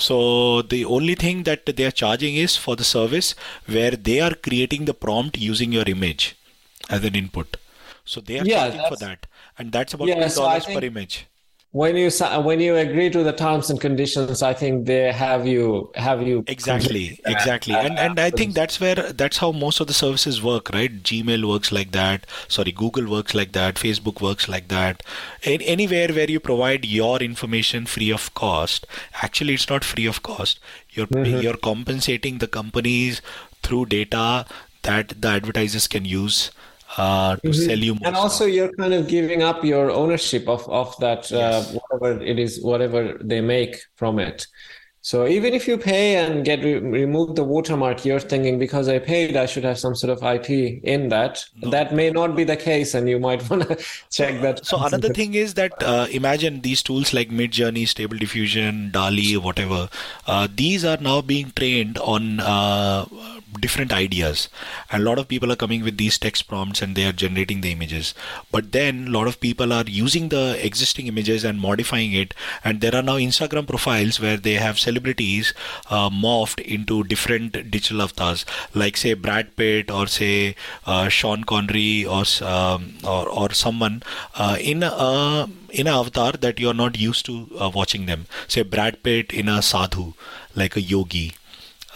So 0.00 0.62
the 0.62 0.84
only 0.84 1.14
thing 1.14 1.42
that 1.44 1.66
they 1.66 1.84
are 1.84 1.90
charging 1.90 2.36
is 2.36 2.56
for 2.56 2.76
the 2.76 2.84
service 2.84 3.34
where 3.66 3.92
they 3.92 4.20
are 4.20 4.34
creating 4.34 4.86
the 4.86 4.94
prompt 4.94 5.38
using 5.38 5.72
your 5.72 5.84
image 5.86 6.36
as 6.88 7.04
an 7.04 7.14
input. 7.14 7.56
So 8.04 8.20
they 8.20 8.40
are 8.40 8.44
yeah, 8.44 8.60
charging 8.60 8.88
for 8.88 8.96
that, 8.96 9.26
and 9.58 9.72
that's 9.72 9.94
about 9.94 10.08
yeah, 10.08 10.28
dollars 10.28 10.64
so 10.64 10.74
per 10.74 10.84
image 10.84 11.26
when 11.72 11.96
you 11.96 12.10
when 12.42 12.58
you 12.58 12.74
agree 12.74 13.08
to 13.08 13.22
the 13.22 13.32
terms 13.32 13.70
and 13.70 13.80
conditions 13.80 14.42
i 14.42 14.52
think 14.52 14.86
they 14.86 15.12
have 15.12 15.46
you 15.46 15.88
have 15.94 16.20
you 16.20 16.42
exactly 16.48 17.20
exactly. 17.24 17.74
And 17.74 17.96
and 17.96 18.18
i 18.18 18.30
think 18.30 18.54
that's 18.54 18.80
where 18.80 18.96
that's 18.96 19.38
how 19.38 19.52
most 19.52 19.78
of 19.78 19.86
the 19.86 19.92
services 19.92 20.42
work 20.42 20.70
right? 20.70 21.02
Gmail 21.02 21.48
works 21.48 21.70
like 21.70 21.92
that 21.92 22.26
sorry 22.48 22.72
google 22.72 23.08
works 23.08 23.34
like 23.34 23.52
that 23.52 23.76
facebook 23.76 24.20
works 24.20 24.48
like 24.48 24.66
that. 24.68 25.04
In, 25.44 25.62
anywhere 25.62 26.08
where 26.08 26.28
you 26.28 26.40
provide 26.40 26.84
your 26.84 27.18
information 27.20 27.86
free 27.86 28.10
of 28.10 28.34
cost 28.34 28.84
actually 29.22 29.54
it's 29.54 29.68
not 29.68 29.84
free 29.84 30.06
of 30.06 30.22
cost. 30.24 30.58
You're 30.90 31.06
mm-hmm. 31.06 31.40
you're 31.40 31.56
compensating 31.56 32.38
the 32.38 32.48
companies 32.48 33.22
through 33.62 33.86
data 33.86 34.44
that 34.82 35.20
the 35.20 35.28
advertisers 35.28 35.86
can 35.86 36.04
use 36.04 36.50
uh, 36.96 37.36
to 37.36 37.48
mm-hmm. 37.48 37.52
sell 37.52 37.78
you 37.78 37.94
more 37.94 38.06
and 38.08 38.16
also 38.16 38.44
stuff. 38.44 38.54
you're 38.54 38.72
kind 38.72 38.94
of 38.94 39.06
giving 39.08 39.42
up 39.42 39.64
your 39.64 39.90
ownership 39.90 40.48
of 40.48 40.68
of 40.68 40.96
that 40.98 41.30
uh, 41.32 41.36
yes. 41.36 41.74
uh, 41.74 41.78
whatever 41.78 42.22
it 42.22 42.38
is 42.38 42.62
whatever 42.62 43.18
they 43.22 43.40
make 43.40 43.76
from 43.96 44.18
it 44.18 44.46
So 45.02 45.26
even 45.26 45.54
if 45.54 45.66
you 45.66 45.78
pay 45.78 46.16
and 46.16 46.44
get 46.44 46.62
re- 46.62 46.78
remove 46.78 47.34
the 47.34 47.42
watermark, 47.42 48.04
you're 48.04 48.20
thinking 48.20 48.58
because 48.58 48.86
I 48.86 48.98
paid, 48.98 49.34
I 49.34 49.46
should 49.46 49.64
have 49.64 49.78
some 49.78 49.94
sort 49.94 50.10
of 50.10 50.22
IP 50.22 50.50
in 50.84 51.08
that. 51.08 51.42
No. 51.56 51.70
That 51.70 51.94
may 51.94 52.10
not 52.10 52.36
be 52.36 52.44
the 52.44 52.56
case, 52.56 52.92
and 52.92 53.08
you 53.08 53.18
might 53.18 53.48
want 53.50 53.66
to 53.66 53.76
check 54.10 54.42
that. 54.42 54.66
So 54.66 54.78
another 54.78 55.08
thing 55.08 55.34
is 55.34 55.54
that 55.54 55.72
uh, 55.82 56.06
imagine 56.10 56.60
these 56.60 56.82
tools 56.82 57.14
like 57.14 57.30
Midjourney, 57.30 57.88
Stable 57.88 58.18
Diffusion, 58.18 58.90
DALL-E, 58.90 59.38
whatever. 59.38 59.88
Uh, 60.26 60.48
these 60.54 60.84
are 60.84 60.98
now 60.98 61.22
being 61.22 61.50
trained 61.52 61.96
on 61.98 62.40
uh, 62.40 63.06
different 63.58 63.92
ideas. 63.92 64.48
And 64.90 65.02
a 65.02 65.06
lot 65.06 65.18
of 65.18 65.28
people 65.28 65.50
are 65.50 65.56
coming 65.56 65.82
with 65.82 65.96
these 65.96 66.18
text 66.18 66.46
prompts 66.46 66.82
and 66.82 66.94
they 66.94 67.04
are 67.04 67.12
generating 67.12 67.60
the 67.60 67.72
images. 67.72 68.14
But 68.50 68.72
then 68.72 69.08
a 69.08 69.10
lot 69.10 69.26
of 69.26 69.40
people 69.40 69.72
are 69.72 69.84
using 69.86 70.28
the 70.28 70.58
existing 70.64 71.06
images 71.06 71.44
and 71.44 71.60
modifying 71.60 72.12
it. 72.12 72.34
And 72.62 72.80
there 72.80 72.94
are 72.94 73.02
now 73.02 73.16
instagram 73.16 73.66
profiles 73.66 74.20
where 74.20 74.36
they 74.36 74.54
have 74.54 74.78
celebrities 74.78 75.54
uh, 75.88 76.10
morphed 76.10 76.60
into 76.60 77.04
different 77.04 77.70
digital 77.70 78.02
avatars. 78.02 78.44
Like 78.74 78.96
say 78.96 79.14
brad 79.14 79.56
pitt 79.56 79.90
or 79.90 80.06
say 80.06 80.54
uh, 80.86 81.08
sean 81.08 81.44
connery 81.44 82.04
or 82.04 82.24
um, 82.42 82.94
or, 83.04 83.28
or 83.28 83.52
someone 83.52 84.02
uh, 84.34 84.56
in 84.60 84.82
a 84.82 85.48
in 85.70 85.86
an 85.86 85.94
avatar 85.94 86.32
that 86.32 86.58
you're 86.58 86.74
not 86.74 86.98
used 86.98 87.24
to 87.26 87.48
uh, 87.58 87.70
watching 87.72 88.06
them. 88.06 88.26
Say 88.48 88.62
brad 88.62 89.02
pitt 89.02 89.32
in 89.32 89.48
a 89.48 89.62
sadhu 89.62 90.14
like 90.54 90.76
a 90.76 90.80
yogi 90.80 91.32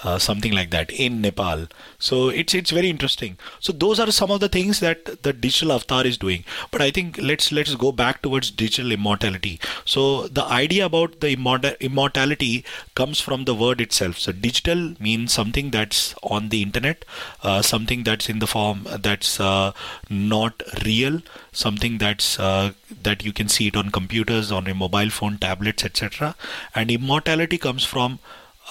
uh, 0.04 0.18
something 0.18 0.52
like 0.52 0.70
that 0.70 0.90
in 0.92 1.20
Nepal. 1.20 1.66
So 1.98 2.28
it's 2.28 2.54
it's 2.54 2.70
very 2.70 2.90
interesting. 2.90 3.38
So 3.60 3.72
those 3.72 3.98
are 3.98 4.10
some 4.12 4.30
of 4.30 4.40
the 4.40 4.48
things 4.48 4.80
that 4.80 5.22
the 5.22 5.32
digital 5.32 5.72
avatar 5.72 6.06
is 6.06 6.18
doing. 6.18 6.44
But 6.70 6.82
I 6.82 6.90
think 6.90 7.18
let's 7.18 7.50
let's 7.50 7.74
go 7.74 7.90
back 7.92 8.22
towards 8.22 8.50
digital 8.50 8.92
immortality. 8.92 9.58
So 9.84 10.28
the 10.28 10.44
idea 10.44 10.86
about 10.86 11.20
the 11.20 11.32
immortality 11.80 12.64
comes 12.94 13.20
from 13.20 13.44
the 13.44 13.54
word 13.54 13.80
itself. 13.80 14.18
So 14.18 14.32
digital 14.32 14.94
means 15.00 15.32
something 15.32 15.70
that's 15.70 16.14
on 16.22 16.50
the 16.50 16.62
internet, 16.62 17.04
uh, 17.42 17.62
something 17.62 18.04
that's 18.04 18.28
in 18.28 18.38
the 18.38 18.46
form 18.46 18.86
that's 19.00 19.40
uh, 19.40 19.72
not 20.10 20.62
real, 20.84 21.20
something 21.52 21.98
that's 21.98 22.38
uh, 22.38 22.72
that 23.02 23.24
you 23.24 23.32
can 23.32 23.48
see 23.48 23.68
it 23.68 23.76
on 23.76 23.90
computers, 23.90 24.52
on 24.52 24.66
a 24.66 24.74
mobile 24.74 25.10
phone, 25.10 25.38
tablets, 25.38 25.84
etc. 25.84 26.34
And 26.74 26.90
immortality 26.90 27.58
comes 27.58 27.84
from 27.84 28.18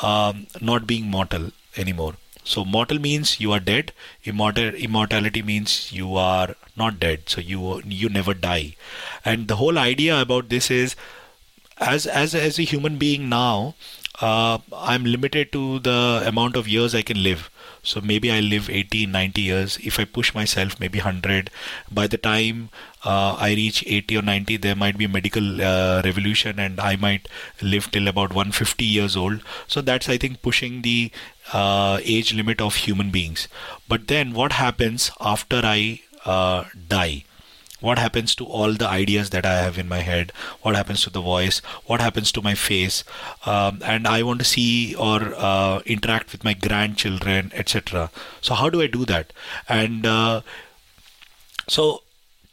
um, 0.02 0.48
not 0.62 0.88
being 0.88 1.06
mortal 1.10 1.52
anymore. 1.78 2.16
So 2.44 2.66
mortal 2.66 3.00
means 3.00 3.40
you 3.40 3.52
are 3.54 3.60
dead. 3.60 3.94
Immortal 4.24 4.76
immortality 4.76 5.42
means 5.42 5.92
you 5.94 6.16
are 6.18 6.56
not 6.76 7.00
dead. 7.00 7.30
So 7.30 7.42
you 7.42 7.82
you 7.86 8.10
never 8.10 8.34
die. 8.34 8.76
And 9.24 9.48
the 9.48 9.58
whole 9.58 9.78
idea 9.78 10.20
about 10.20 10.50
this 10.50 10.70
is, 10.70 10.96
as 11.78 12.06
as 12.06 12.36
as 12.36 12.60
a 12.60 12.64
human 12.64 12.98
being 12.98 13.30
now, 13.30 13.76
uh, 14.22 14.58
I'm 14.76 15.06
limited 15.06 15.52
to 15.54 15.80
the 15.80 16.24
amount 16.26 16.56
of 16.56 16.68
years 16.68 16.94
I 16.96 17.02
can 17.02 17.24
live. 17.24 17.50
So 17.84 18.00
maybe 18.02 18.32
I 18.32 18.40
live 18.40 18.70
80, 18.70 19.06
90 19.08 19.42
years. 19.42 19.78
If 19.84 20.00
I 20.00 20.06
push 20.06 20.34
myself, 20.34 20.80
maybe 20.80 21.00
100. 21.00 21.50
By 21.92 22.08
the 22.08 22.18
time 22.18 22.70
uh, 23.04 23.36
I 23.38 23.50
reach 23.50 23.84
80 23.86 24.18
or 24.18 24.22
90, 24.22 24.58
there 24.58 24.76
might 24.76 24.98
be 24.98 25.06
a 25.06 25.10
medical 25.10 25.62
uh, 25.62 26.02
revolution 26.04 26.60
and 26.60 26.80
I 26.80 26.96
might 26.96 27.28
live 27.62 27.92
till 27.92 28.08
about 28.08 28.34
150 28.34 28.86
years 28.86 29.18
old. 29.18 29.42
So 29.68 29.82
that's, 29.82 30.08
I 30.08 30.18
think, 30.18 30.42
pushing 30.42 30.82
the 30.82 31.12
uh, 31.52 32.00
age 32.04 32.34
limit 32.34 32.62
of 32.62 32.76
human 32.76 33.12
beings. 33.12 33.50
But 33.88 34.08
then 34.08 34.34
what 34.34 34.54
happens 34.54 35.12
after 35.20 35.62
I 35.64 36.02
uh, 36.26 36.64
die? 36.88 37.26
What 37.84 38.00
happens 38.00 38.34
to 38.34 38.46
all 38.46 38.74
the 38.82 38.88
ideas 38.88 39.32
that 39.32 39.46
I 39.46 39.56
have 39.62 39.78
in 39.78 39.90
my 39.90 40.00
head, 40.00 40.32
what 40.62 40.74
happens 40.74 41.02
to 41.04 41.10
the 41.10 41.22
voice, 41.22 41.60
what 41.86 42.00
happens 42.00 42.32
to 42.32 42.42
my 42.42 42.56
face, 42.56 43.04
um, 43.46 43.82
and 43.84 44.08
I 44.08 44.24
want 44.24 44.40
to 44.40 44.46
see 44.46 44.96
or 44.96 45.34
uh, 45.36 45.82
interact 45.86 46.32
with 46.32 46.46
my 46.46 46.54
grandchildren, 46.54 47.52
etc. 47.54 48.10
So 48.40 48.54
how 48.54 48.70
do 48.70 48.82
I 48.82 48.88
do 48.88 49.04
that? 49.06 49.34
And 49.68 50.06
uh, 50.06 50.42
so 51.68 52.04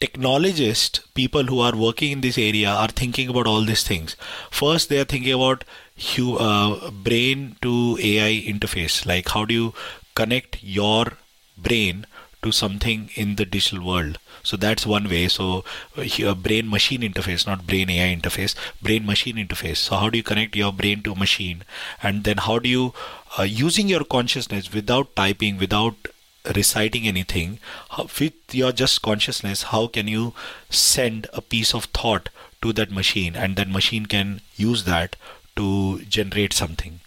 technologists, 0.00 0.98
people 1.14 1.44
who 1.44 1.60
are 1.60 1.76
working 1.76 2.10
in 2.10 2.22
this 2.22 2.36
area, 2.36 2.70
are 2.70 2.88
thinking 2.88 3.28
about 3.28 3.46
all 3.46 3.62
these 3.62 3.84
things. 3.84 4.16
First, 4.50 4.88
they 4.88 4.98
are 4.98 5.04
thinking 5.04 5.34
about 5.34 5.62
uh, 6.18 6.90
brain 6.90 7.54
to 7.62 7.96
AI 8.00 8.42
interface, 8.52 9.06
like 9.06 9.28
how 9.28 9.44
do 9.44 9.54
you 9.54 9.74
connect 10.16 10.60
your 10.60 11.04
brain 11.56 12.04
to 12.42 12.50
something 12.50 13.10
in 13.14 13.36
the 13.36 13.44
digital 13.44 13.86
world 13.86 14.18
so 14.42 14.56
that's 14.56 14.86
one 14.86 15.08
way. 15.08 15.28
So 15.28 15.64
uh, 15.96 16.34
brain 16.34 16.68
machine 16.68 17.02
interface, 17.02 17.46
not 17.46 17.66
brain 17.66 17.90
AI 17.90 18.14
interface, 18.14 18.54
brain 18.82 19.06
machine 19.06 19.36
interface. 19.36 19.76
So 19.76 19.96
how 19.96 20.10
do 20.10 20.18
you 20.18 20.24
connect 20.24 20.56
your 20.56 20.72
brain 20.72 21.02
to 21.02 21.14
machine? 21.14 21.62
And 22.02 22.24
then 22.24 22.38
how 22.38 22.58
do 22.58 22.68
you, 22.68 22.94
uh, 23.38 23.42
using 23.42 23.88
your 23.88 24.04
consciousness 24.04 24.72
without 24.72 25.14
typing, 25.16 25.58
without 25.58 25.94
reciting 26.54 27.06
anything, 27.06 27.58
with 28.18 28.32
your 28.52 28.72
just 28.72 29.02
consciousness, 29.02 29.64
how 29.64 29.86
can 29.86 30.08
you 30.08 30.32
send 30.70 31.26
a 31.32 31.40
piece 31.40 31.74
of 31.74 31.84
thought 31.86 32.28
to 32.62 32.72
that 32.72 32.90
machine 32.90 33.36
and 33.36 33.56
that 33.56 33.68
machine 33.68 34.06
can 34.06 34.40
use 34.56 34.84
that 34.84 35.16
to 35.56 36.00
generate 36.08 36.52
something? 36.52 37.00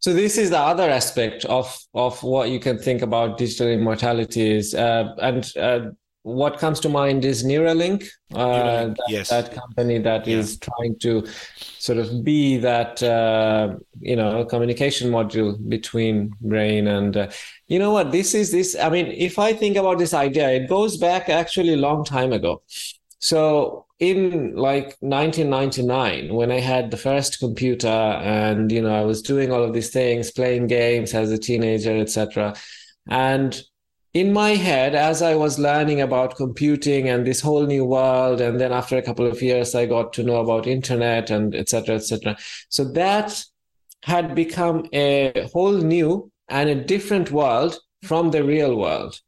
So 0.00 0.14
this 0.14 0.38
is 0.38 0.48
the 0.48 0.58
other 0.58 0.88
aspect 0.88 1.44
of 1.44 1.78
of 1.92 2.22
what 2.22 2.48
you 2.48 2.58
can 2.58 2.78
think 2.78 3.02
about 3.02 3.36
digital 3.36 3.68
immortality 3.68 4.56
is, 4.56 4.74
uh, 4.74 5.14
and 5.20 5.52
uh, 5.58 5.90
what 6.34 6.58
comes 6.58 6.80
to 6.80 6.88
mind 6.88 7.24
is 7.24 7.44
Neuralink, 7.44 8.06
uh, 8.34 8.86
that, 8.86 8.96
yes. 9.08 9.30
that, 9.30 9.52
company 9.52 9.98
that 9.98 10.26
yeah. 10.26 10.38
is 10.38 10.58
trying 10.58 10.98
to 11.00 11.26
sort 11.56 11.98
of 11.98 12.24
be 12.24 12.56
that 12.58 13.02
uh, 13.02 13.74
you 14.00 14.16
know 14.16 14.44
communication 14.44 15.10
module 15.10 15.56
between 15.68 16.32
brain 16.40 16.86
and 16.86 17.16
uh, 17.16 17.30
you 17.68 17.78
know 17.78 17.90
what 17.90 18.12
this 18.12 18.34
is 18.34 18.50
this. 18.52 18.76
I 18.80 18.88
mean, 18.90 19.06
if 19.06 19.38
I 19.38 19.52
think 19.52 19.76
about 19.76 19.98
this 19.98 20.14
idea, 20.14 20.50
it 20.50 20.68
goes 20.68 20.96
back 20.96 21.28
actually 21.28 21.74
a 21.74 21.78
long 21.88 22.04
time 22.04 22.32
ago. 22.32 22.62
So 23.18 23.86
in 24.00 24.56
like 24.56 24.96
1999 25.00 26.34
when 26.34 26.50
i 26.50 26.58
had 26.58 26.90
the 26.90 26.96
first 26.96 27.38
computer 27.38 27.86
and 27.86 28.72
you 28.72 28.80
know 28.80 28.94
i 28.94 29.02
was 29.02 29.20
doing 29.20 29.52
all 29.52 29.62
of 29.62 29.74
these 29.74 29.90
things 29.90 30.30
playing 30.30 30.66
games 30.66 31.12
as 31.12 31.30
a 31.30 31.36
teenager 31.36 31.94
etc 31.98 32.54
and 33.10 33.62
in 34.12 34.32
my 34.32 34.50
head 34.50 34.94
as 34.94 35.22
i 35.22 35.34
was 35.34 35.58
learning 35.58 36.00
about 36.00 36.36
computing 36.36 37.08
and 37.08 37.26
this 37.26 37.40
whole 37.40 37.66
new 37.66 37.84
world 37.84 38.40
and 38.40 38.60
then 38.60 38.72
after 38.72 38.96
a 38.96 39.02
couple 39.02 39.26
of 39.26 39.40
years 39.40 39.74
i 39.74 39.86
got 39.86 40.12
to 40.12 40.24
know 40.24 40.36
about 40.36 40.66
internet 40.66 41.30
and 41.30 41.54
etc 41.54 41.94
etc 41.94 42.36
so 42.68 42.84
that 42.84 43.44
had 44.02 44.34
become 44.34 44.84
a 44.92 45.48
whole 45.52 45.76
new 45.76 46.30
and 46.48 46.68
a 46.68 46.74
different 46.74 47.30
world 47.30 47.78
from 48.02 48.30
the 48.30 48.42
real 48.42 48.76
world 48.76 49.20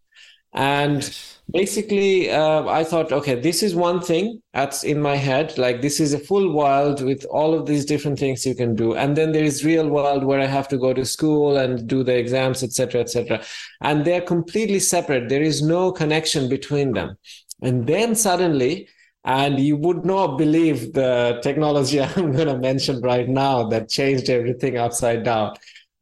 and 0.55 0.97
yes. 0.97 1.41
basically 1.51 2.31
uh, 2.31 2.67
i 2.67 2.85
thought 2.85 3.11
okay 3.11 3.35
this 3.35 3.63
is 3.63 3.75
one 3.75 4.01
thing 4.01 4.43
that's 4.53 4.85
in 4.85 5.01
my 5.01 5.17
head 5.17 5.57
like 5.57 5.81
this 5.81 5.99
is 5.99 6.13
a 6.13 6.19
full 6.19 6.53
world 6.55 7.03
with 7.03 7.25
all 7.31 7.55
of 7.55 7.65
these 7.67 7.87
different 7.87 8.19
things 8.19 8.45
you 8.45 8.55
can 8.55 8.75
do. 8.75 8.95
And 8.95 9.17
then 9.17 9.33
there 9.33 9.45
is 9.45 9.65
real 9.65 9.89
world 9.89 10.25
where 10.25 10.41
i 10.41 10.47
have 10.47 10.69
to 10.69 10.77
go 10.77 10.93
to 10.93 11.07
school 11.07 11.57
and 11.57 11.87
do 11.87 12.03
the 12.03 12.17
exams 12.17 12.63
etc 12.63 13.01
etc 13.01 13.43
and 13.81 14.05
they're 14.05 14.21
completely 14.21 14.79
separate. 14.79 15.29
There 15.29 15.43
is 15.43 15.63
no 15.63 15.91
connection 15.91 16.49
between 16.49 16.93
them. 16.93 17.17
And 17.63 17.87
then 17.87 18.15
suddenly 18.15 18.89
and 19.25 19.59
you 19.59 19.77
would 19.77 20.05
not 20.05 20.37
believe 20.37 20.93
the 20.93 21.41
technology 21.43 22.01
i'm 22.03 22.33
going 22.33 22.49
to 22.49 22.59
mention 22.59 23.01
right 23.01 23.29
now 23.29 23.69
that 23.69 23.89
changed 23.89 24.29
everything 24.29 24.77
upside 24.77 25.25
down. 25.25 25.57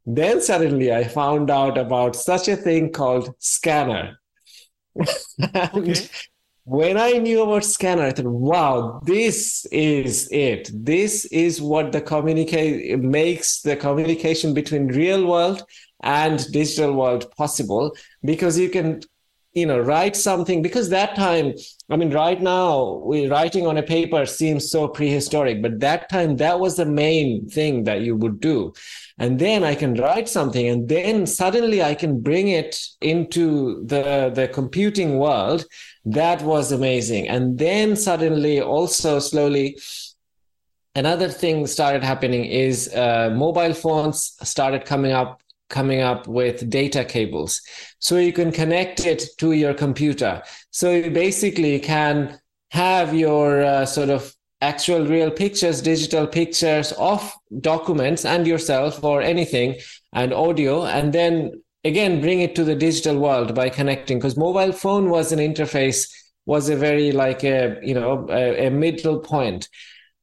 Then 0.05 0.41
suddenly 0.41 0.91
i 0.91 1.05
found 1.05 1.49
out 1.49 1.77
about 1.77 2.17
such 2.17 2.49
a 2.49 2.57
thing 2.57 2.91
called 2.91 3.33
scanner 3.39 4.17
okay. 4.99 5.95
when 6.63 6.97
I 6.97 7.13
knew 7.13 7.43
about 7.43 7.65
scanner, 7.65 8.03
I 8.03 8.11
thought, 8.11 8.25
wow, 8.25 9.01
this 9.03 9.65
is 9.71 10.29
it. 10.31 10.69
This 10.73 11.25
is 11.25 11.61
what 11.61 11.91
the 11.91 12.01
communicate 12.01 12.99
makes 12.99 13.61
the 13.61 13.75
communication 13.75 14.53
between 14.53 14.87
real 14.87 15.25
world 15.25 15.63
and 16.03 16.39
digital 16.51 16.93
world 16.93 17.29
possible 17.35 17.95
because 18.23 18.57
you 18.57 18.69
can 18.69 19.01
you 19.53 19.65
know 19.65 19.79
write 19.79 20.15
something 20.15 20.61
because 20.61 20.89
that 20.89 21.15
time 21.15 21.53
i 21.89 21.95
mean 21.97 22.11
right 22.11 22.41
now 22.41 23.01
we 23.03 23.27
writing 23.27 23.67
on 23.67 23.77
a 23.77 23.83
paper 23.83 24.25
seems 24.25 24.69
so 24.71 24.87
prehistoric 24.87 25.61
but 25.61 25.79
that 25.79 26.09
time 26.09 26.37
that 26.37 26.59
was 26.59 26.77
the 26.77 26.85
main 26.85 27.47
thing 27.49 27.83
that 27.83 28.01
you 28.01 28.15
would 28.15 28.39
do. 28.39 28.73
And 29.17 29.37
then 29.37 29.63
i 29.63 29.75
can 29.75 29.93
write 29.95 30.29
something 30.29 30.67
and 30.67 30.87
then 30.87 31.25
suddenly 31.25 31.83
i 31.83 31.93
can 31.93 32.21
bring 32.21 32.47
it 32.47 32.79
into 33.01 33.85
the 33.85 34.31
the 34.33 34.47
computing 34.47 35.19
world. 35.19 35.65
That 36.05 36.41
was 36.41 36.71
amazing. 36.71 37.27
And 37.29 37.59
then 37.59 37.95
suddenly 37.95 38.61
also 38.61 39.19
slowly 39.19 39.77
another 40.95 41.29
thing 41.29 41.67
started 41.67 42.03
happening 42.03 42.45
is 42.45 42.93
uh, 42.93 43.29
mobile 43.33 43.73
phones 43.73 44.35
started 44.41 44.85
coming 44.85 45.11
up 45.11 45.41
coming 45.71 46.01
up 46.01 46.27
with 46.27 46.69
data 46.69 47.03
cables. 47.03 47.61
So 47.99 48.17
you 48.17 48.33
can 48.33 48.51
connect 48.51 49.05
it 49.05 49.23
to 49.37 49.53
your 49.53 49.73
computer. 49.73 50.43
So 50.69 50.91
you 50.91 51.09
basically 51.09 51.79
can 51.79 52.39
have 52.69 53.15
your 53.15 53.63
uh, 53.63 53.85
sort 53.85 54.09
of 54.09 54.33
actual 54.61 55.07
real 55.07 55.31
pictures, 55.31 55.81
digital 55.81 56.27
pictures 56.27 56.91
of 56.93 57.33
documents 57.61 58.25
and 58.25 58.45
yourself 58.45 59.03
or 59.03 59.21
anything 59.21 59.75
and 60.13 60.33
audio, 60.33 60.85
and 60.85 61.11
then 61.13 61.61
again 61.83 62.21
bring 62.21 62.41
it 62.41 62.55
to 62.55 62.63
the 62.63 62.75
digital 62.75 63.17
world 63.17 63.55
by 63.55 63.69
connecting 63.69 64.19
because 64.19 64.37
mobile 64.37 64.71
phone 64.71 65.09
was 65.09 65.31
an 65.31 65.39
interface 65.39 66.07
was 66.45 66.69
a 66.69 66.75
very 66.75 67.11
like 67.11 67.43
a 67.43 67.77
you 67.81 67.93
know 67.93 68.27
a, 68.29 68.67
a 68.67 68.69
middle 68.69 69.19
point 69.19 69.67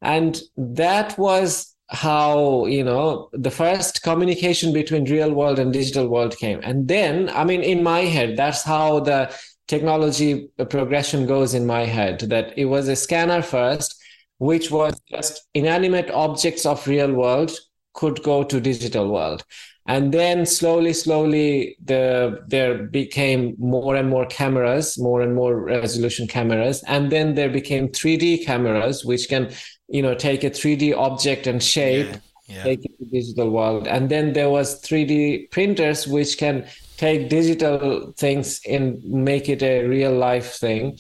and 0.03 0.41
that 0.57 1.19
was 1.19 1.75
how 1.91 2.67
you 2.67 2.85
know 2.85 3.31
the 3.33 3.51
first 3.51 4.03
communication 4.03 4.73
between 4.73 5.05
real 5.05 5.33
world 5.33 5.59
and 5.59 5.73
digital 5.73 6.09
world 6.09 6.37
came. 6.37 6.61
And 6.63 6.87
then 6.89 7.31
i 7.31 7.45
mean 7.45 7.63
in 7.63 7.83
my 7.83 8.01
head 8.01 8.37
that's 8.37 8.63
how 8.63 9.01
the 9.01 9.35
technology 9.69 10.49
progression 10.71 11.27
goes 11.27 11.55
in 11.55 11.67
my 11.67 11.85
head 11.85 12.21
that 12.21 12.57
it 12.59 12.65
was 12.65 12.89
a 12.89 12.97
scanner 12.97 13.43
first 13.43 13.95
which 14.39 14.71
was 14.71 14.99
just 15.11 15.47
inanimate 15.55 16.11
objects 16.11 16.65
of 16.65 16.87
real 16.87 17.13
world 17.13 17.53
could 17.95 18.23
go 18.23 18.45
to 18.45 18.61
digital 18.61 19.11
world. 19.13 19.45
And 19.87 20.13
then 20.13 20.47
slowly 20.47 20.93
slowly 20.93 21.77
the 21.83 22.45
there 22.47 22.85
became 22.85 23.57
more 23.59 23.97
and 23.97 24.09
more 24.09 24.27
cameras 24.27 24.99
more 24.99 25.23
and 25.23 25.35
more 25.35 25.59
resolution 25.61 26.27
cameras. 26.27 26.83
And 26.87 27.11
then 27.11 27.35
there 27.35 27.49
became 27.49 27.89
3d 27.89 28.45
cameras 28.45 29.05
which 29.05 29.29
can 29.29 29.51
you 29.89 30.03
know 30.03 30.15
take 30.15 30.45
a 30.45 30.51
3d 30.51 30.97
object 30.97 31.47
and 31.47 31.63
shape 31.63 32.09
yeah, 32.09 32.19
yeah. 32.57 32.63
take 32.63 32.85
it 32.85 32.99
to 32.99 33.05
digital 33.07 33.51
world 33.51 33.87
and 33.87 34.11
then 34.11 34.33
there 34.33 34.51
was 34.51 34.81
3d 34.83 35.51
printers 35.51 36.07
which 36.07 36.39
can 36.39 36.67
take 36.97 37.29
digital 37.29 38.13
things 38.17 38.61
and 38.69 39.03
make 39.05 39.49
it 39.49 39.63
a 39.63 39.85
real 39.87 40.13
life 40.13 40.55
thing 40.55 40.99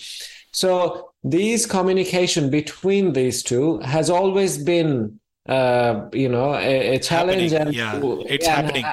so 0.52 1.10
these 1.24 1.66
communication 1.66 2.50
between 2.50 3.12
these 3.12 3.42
two 3.42 3.78
has 3.80 4.08
always 4.08 4.58
been 4.58 5.18
uh, 5.48 6.08
you 6.12 6.28
know 6.28 6.54
a, 6.54 6.96
a 6.96 6.98
challenge 6.98 7.52
happening. 7.52 7.68
and 7.68 7.74
yeah, 7.74 8.22
it's 8.26 8.46
yeah, 8.46 8.54
happening 8.54 8.84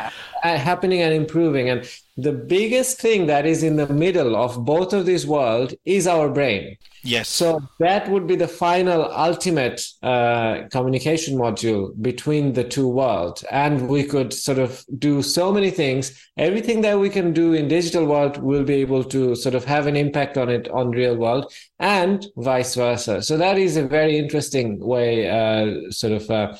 happening 0.50 1.02
and 1.02 1.14
improving. 1.14 1.70
And 1.70 1.90
the 2.18 2.32
biggest 2.32 3.00
thing 3.00 3.28
that 3.28 3.46
is 3.46 3.64
in 3.64 3.76
the 3.76 3.88
middle 3.88 4.36
of 4.36 4.64
both 4.64 4.94
of 4.94 5.06
these 5.06 5.28
worlds 5.28 5.76
is 5.84 6.08
our 6.08 6.30
brain. 6.30 6.78
Yes. 7.04 7.30
So 7.30 7.62
that 7.80 8.10
would 8.10 8.26
be 8.26 8.36
the 8.36 8.48
final 8.48 9.12
ultimate 9.12 9.82
uh, 10.02 10.64
communication 10.72 11.38
module 11.38 11.92
between 12.02 12.54
the 12.54 12.64
two 12.64 12.88
worlds 12.88 13.44
and 13.52 13.88
we 13.88 14.04
could 14.04 14.34
sort 14.34 14.58
of 14.58 14.84
do 14.98 15.22
so 15.22 15.52
many 15.52 15.70
things. 15.70 16.20
Everything 16.38 16.82
that 16.82 17.00
we 17.00 17.10
can 17.10 17.32
do 17.32 17.54
in 17.54 17.68
digital 17.68 18.06
world 18.06 18.38
will 18.38 18.64
be 18.64 18.76
able 18.76 19.04
to 19.04 19.36
sort 19.36 19.54
of 19.54 19.66
have 19.66 19.86
an 19.86 19.96
impact 19.96 20.38
on 20.38 20.50
it 20.50 20.68
on 20.70 20.90
real 20.92 21.16
world 21.16 21.54
and 21.80 22.26
vice 22.38 22.74
versa. 22.74 23.22
So 23.22 23.38
that 23.38 23.60
is 23.60 23.78
a 23.78 23.88
very 23.88 24.18
interesting 24.18 24.80
way 24.80 25.30
uh, 25.30 25.92
sort 25.92 26.14
of 26.14 26.32
uh, 26.32 26.58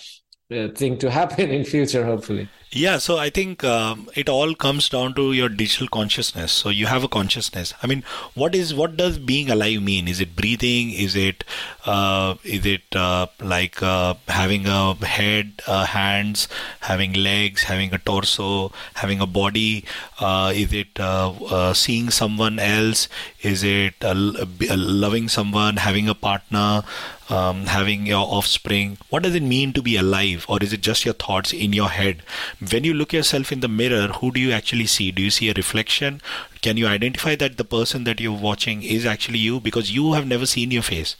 uh 0.54 0.68
thing 0.76 0.96
to 1.00 1.10
happen 1.20 1.50
in 1.50 1.64
future 1.66 2.06
hopefully 2.06 2.48
yeah, 2.72 2.98
so 2.98 3.18
I 3.18 3.30
think 3.30 3.64
um, 3.64 4.10
it 4.16 4.28
all 4.28 4.54
comes 4.54 4.90
down 4.90 5.14
to 5.16 5.32
your 5.32 5.48
digital 5.48 5.88
consciousness. 5.88 6.52
So 6.52 6.70
you 6.70 6.88
have 6.88 7.04
a 7.04 7.08
consciousness. 7.08 7.74
I 7.82 7.88
mean, 7.88 8.04
what 8.34 8.54
is 8.54 8.74
what 8.74 8.98
does 8.98 9.18
being 9.18 9.50
alive 9.50 9.82
mean? 9.82 10.08
Is 10.08 10.20
it 10.20 10.36
breathing? 10.36 10.92
Is 10.92 11.16
it 11.16 11.46
uh, 11.86 12.36
is 12.44 12.66
it 12.66 12.84
uh, 12.94 13.28
like 13.42 13.82
uh, 13.82 14.16
having 14.28 14.68
a 14.68 14.94
head, 15.06 15.62
uh, 15.68 15.86
hands, 15.86 16.50
having 16.82 17.14
legs, 17.14 17.64
having 17.64 17.94
a 17.94 17.98
torso, 17.98 18.74
having 18.96 19.22
a 19.22 19.28
body? 19.28 19.86
Uh, 20.20 20.52
is 20.54 20.74
it 20.74 21.00
uh, 21.00 21.74
seeing 21.74 22.10
someone 22.10 22.60
else? 22.60 23.08
Is 23.42 23.64
it 23.64 23.94
loving 24.04 25.30
someone, 25.30 25.78
having 25.78 26.10
a 26.10 26.16
partner? 26.16 26.84
um, 27.30 27.66
having 27.66 28.06
your 28.06 28.26
offspring? 28.26 28.98
What 29.10 29.24
does 29.24 29.36
it 29.36 29.44
mean 29.44 29.74
to 29.74 29.82
be 29.82 29.96
alive, 29.96 30.46
or 30.48 30.62
is 30.62 30.74
it 30.74 30.82
just 30.82 31.06
your 31.06 31.14
thoughts 31.14 31.54
in 31.54 31.74
your 31.74 31.90
head? 31.90 32.22
When 32.60 32.86
you 32.86 32.94
look 32.94 33.12
yourself 33.12 33.52
in 33.52 33.60
the 33.60 33.68
mirror, 33.68 34.08
who 34.08 34.32
do 34.32 34.40
you 34.40 34.52
actually 34.52 34.86
see? 34.86 35.12
Do 35.12 35.22
you 35.22 35.30
see 35.30 35.50
a 35.50 35.54
reflection? 35.54 36.22
Can 36.62 36.78
you 36.78 36.88
identify 36.88 37.36
that 37.36 37.58
the 37.58 37.66
person 37.66 38.06
that 38.06 38.22
you're 38.22 38.32
watching 38.32 38.82
is 38.82 39.06
actually 39.06 39.40
you 39.40 39.60
because 39.60 39.92
you 39.92 40.14
have 40.14 40.26
never 40.26 40.46
seen 40.46 40.72
your 40.72 40.82
face? 40.82 41.18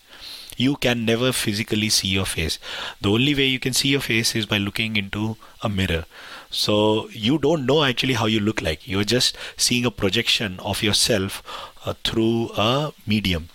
You 0.56 0.78
can 0.78 1.04
never 1.04 1.34
physically 1.34 1.90
see 1.90 2.08
your 2.08 2.26
face. 2.26 2.58
The 3.02 3.12
only 3.12 3.36
way 3.36 3.48
you 3.48 3.60
can 3.60 3.74
see 3.74 3.90
your 3.90 4.00
face 4.00 4.34
is 4.34 4.46
by 4.46 4.58
looking 4.58 4.96
into 4.96 5.36
a 5.62 5.68
mirror. 5.68 6.06
So 6.50 7.10
you 7.10 7.38
don't 7.38 7.66
know 7.66 7.84
actually 7.84 8.14
how 8.14 8.28
you 8.28 8.40
look 8.40 8.62
like. 8.62 8.88
You're 8.88 9.04
just 9.04 9.38
seeing 9.58 9.84
a 9.84 9.92
projection 9.92 10.58
of 10.62 10.82
yourself 10.82 11.44
uh, 11.86 11.96
through 12.06 12.52
a 12.56 12.94
medium. 13.06 13.50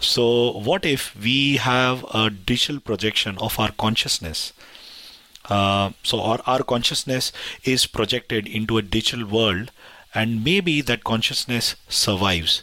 So, 0.00 0.52
what 0.52 0.84
if 0.84 1.14
we 1.20 1.56
have 1.56 2.04
a 2.14 2.30
digital 2.30 2.78
projection 2.78 3.36
of 3.38 3.58
our 3.58 3.72
consciousness? 3.72 4.52
Uh, 5.48 5.90
so, 6.02 6.20
our, 6.20 6.40
our 6.46 6.62
consciousness 6.62 7.32
is 7.64 7.86
projected 7.86 8.46
into 8.46 8.78
a 8.78 8.82
digital 8.82 9.26
world, 9.26 9.70
and 10.14 10.44
maybe 10.44 10.80
that 10.82 11.04
consciousness 11.04 11.76
survives 11.88 12.62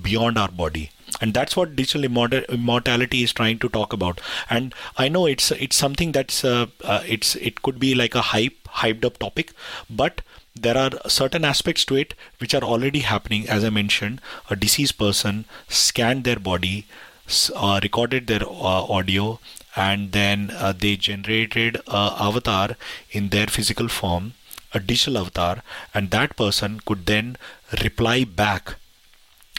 beyond 0.00 0.38
our 0.38 0.48
body. 0.48 0.90
And 1.20 1.32
that's 1.32 1.56
what 1.56 1.76
digital 1.76 2.04
immortality 2.04 3.22
is 3.22 3.32
trying 3.32 3.58
to 3.60 3.68
talk 3.68 3.92
about. 3.92 4.20
And 4.50 4.74
i 4.98 5.08
know 5.08 5.26
it's 5.26 5.50
it's 5.52 5.76
something 5.76 6.12
that's 6.12 6.44
uh, 6.44 6.66
uh, 6.82 7.02
it's 7.06 7.36
it 7.36 7.62
could 7.62 7.78
be 7.78 7.94
like 7.94 8.14
a 8.14 8.22
hype 8.32 8.56
hyped 8.82 9.04
up 9.04 9.18
topic 9.18 9.52
but 9.88 10.22
there 10.56 10.76
are 10.76 10.90
certain 11.08 11.44
aspects 11.44 11.84
to 11.84 11.96
it 11.96 12.14
which 12.38 12.54
are 12.54 12.62
already 12.62 13.00
happening. 13.00 13.48
As 13.48 13.64
i 13.64 13.70
mentioned 13.70 14.20
a 14.50 14.56
deceased 14.56 14.98
person 14.98 15.44
scanned 15.68 16.24
their 16.24 16.38
body 16.50 16.86
uh, 17.54 17.80
recorded 17.82 18.26
their 18.26 18.42
uh, 18.42 18.84
audio 18.98 19.40
and 19.76 20.12
then 20.12 20.50
uh, 20.50 20.72
they 20.72 20.96
generated 20.96 21.76
a 21.88 22.14
avatar 22.18 22.76
in 23.10 23.28
their 23.30 23.46
physical 23.46 23.88
form 23.88 24.34
a 24.72 24.80
digital 24.80 25.18
avatar 25.18 25.62
and 25.94 26.10
that 26.10 26.36
person 26.36 26.80
could 26.84 27.06
then 27.06 27.36
reply 27.82 28.24
back 28.24 28.74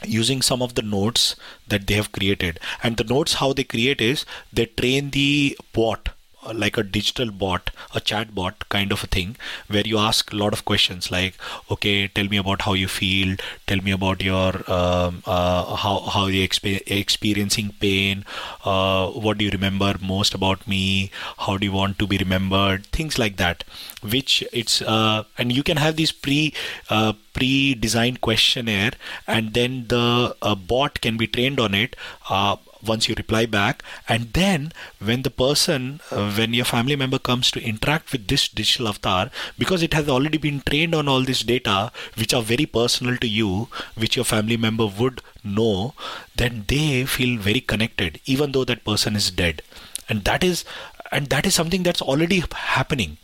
using 0.04 0.42
some 0.42 0.62
of 0.62 0.76
the 0.76 0.82
notes 0.82 1.36
that 1.68 1.88
they 1.88 1.94
have 1.96 2.12
created. 2.12 2.60
And 2.84 2.98
the 2.98 3.04
notes 3.04 3.36
how 3.36 3.54
they 3.54 3.64
create 3.64 4.02
is 4.02 4.26
they 4.52 4.66
train 4.66 5.12
the 5.12 5.58
bot 5.74 6.10
like 6.54 6.78
a 6.78 6.84
digital 6.84 7.32
bot, 7.32 7.72
a 7.94 8.00
chat 8.00 8.34
bot 8.36 8.68
kind 8.70 8.92
of 8.92 9.04
a 9.04 9.08
thing, 9.08 9.36
where 9.68 9.84
you 9.86 9.98
ask 9.98 10.32
a 10.32 10.36
lot 10.36 10.54
of 10.54 10.66
questions 10.66 11.12
like, 11.12 11.36
okay, 11.72 12.08
tell 12.08 12.28
me 12.28 12.38
about 12.38 12.62
how 12.64 12.74
you 12.74 12.88
feel, 12.88 13.36
tell 13.68 13.78
me 13.78 13.92
about 13.92 14.24
your 14.24 14.54
um, 14.70 15.24
uh, 15.26 15.76
how 15.76 16.00
how 16.02 16.28
you 16.28 16.48
exp- 16.48 16.84
experiencing 16.88 17.74
pain, 17.80 18.26
uh, 18.64 19.10
what 19.10 19.38
do 19.38 19.46
you 19.46 19.52
remember 19.52 19.96
most 20.02 20.34
about 20.34 20.68
me, 20.68 21.12
how 21.40 21.58
do 21.58 21.66
you 21.66 21.72
want 21.72 22.00
to 22.00 22.08
be 22.08 22.18
remembered, 22.18 22.86
things 22.88 23.18
like 23.18 23.38
that. 23.38 23.64
Which 24.02 24.44
it's 24.54 24.82
uh, 24.82 25.24
and 25.38 25.52
you 25.52 25.64
can 25.64 25.78
have 25.78 25.96
these 25.96 26.12
pre 26.12 26.54
uh, 26.90 27.14
pre-designed 27.34 28.22
questionnaire, 28.22 28.92
and 29.28 29.54
then 29.54 29.86
the 29.88 30.36
uh, 30.42 30.56
bot 30.56 31.02
can 31.02 31.18
be 31.18 31.28
trained 31.28 31.60
on 31.60 31.74
it 31.74 31.96
uh, 32.30 32.56
once 32.88 33.08
you 33.08 33.16
reply 33.18 33.46
back. 33.46 33.84
And 34.08 34.34
then 34.34 34.72
when 35.00 35.24
the 35.24 35.30
person 35.30 36.02
uh, 36.12 36.32
when 36.32 36.54
your 36.54 36.66
family 36.66 36.96
member 36.96 37.20
comes 37.20 37.52
to 37.52 37.62
interact 37.62 38.12
with 38.12 38.28
this 38.28 38.48
digital 38.48 38.88
avatar 38.88 39.30
because 39.58 39.84
it 39.84 39.94
has 39.94 40.10
already 40.10 40.38
been 40.38 40.62
trained 40.62 40.96
on 40.96 41.08
all 41.08 41.24
this 41.24 41.42
data 41.42 41.92
which 42.16 42.34
are 42.34 42.42
very 42.42 42.66
personal 42.66 43.18
to 43.18 43.28
you 43.28 43.68
which 43.96 44.16
your 44.16 44.26
family 44.26 44.58
member 44.58 44.88
would 44.88 45.22
know 45.44 45.94
then 46.36 46.66
they 46.68 47.06
feel 47.06 47.38
very 47.40 47.62
connected 47.62 48.20
even 48.26 48.52
though 48.52 48.66
that 48.66 48.84
person 48.84 49.16
is 49.16 49.32
dead. 49.32 49.62
And 50.08 50.24
that 50.26 50.44
is 50.44 50.66
and 51.12 51.28
that 51.28 51.46
is 51.46 51.56
something 51.56 51.84
that's 51.84 52.02
already 52.02 52.44
happening. 52.54 53.18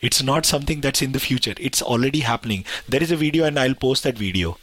It's 0.00 0.22
not 0.22 0.44
something 0.44 0.80
that's 0.80 1.02
in 1.02 1.12
the 1.12 1.20
future. 1.20 1.54
It's 1.58 1.80
already 1.82 2.20
happening. 2.20 2.64
There 2.88 3.02
is 3.02 3.10
a 3.10 3.16
video 3.16 3.44
and 3.44 3.58
i'll 3.58 3.74
post 3.74 4.02
that 4.02 4.18
video 4.18 4.58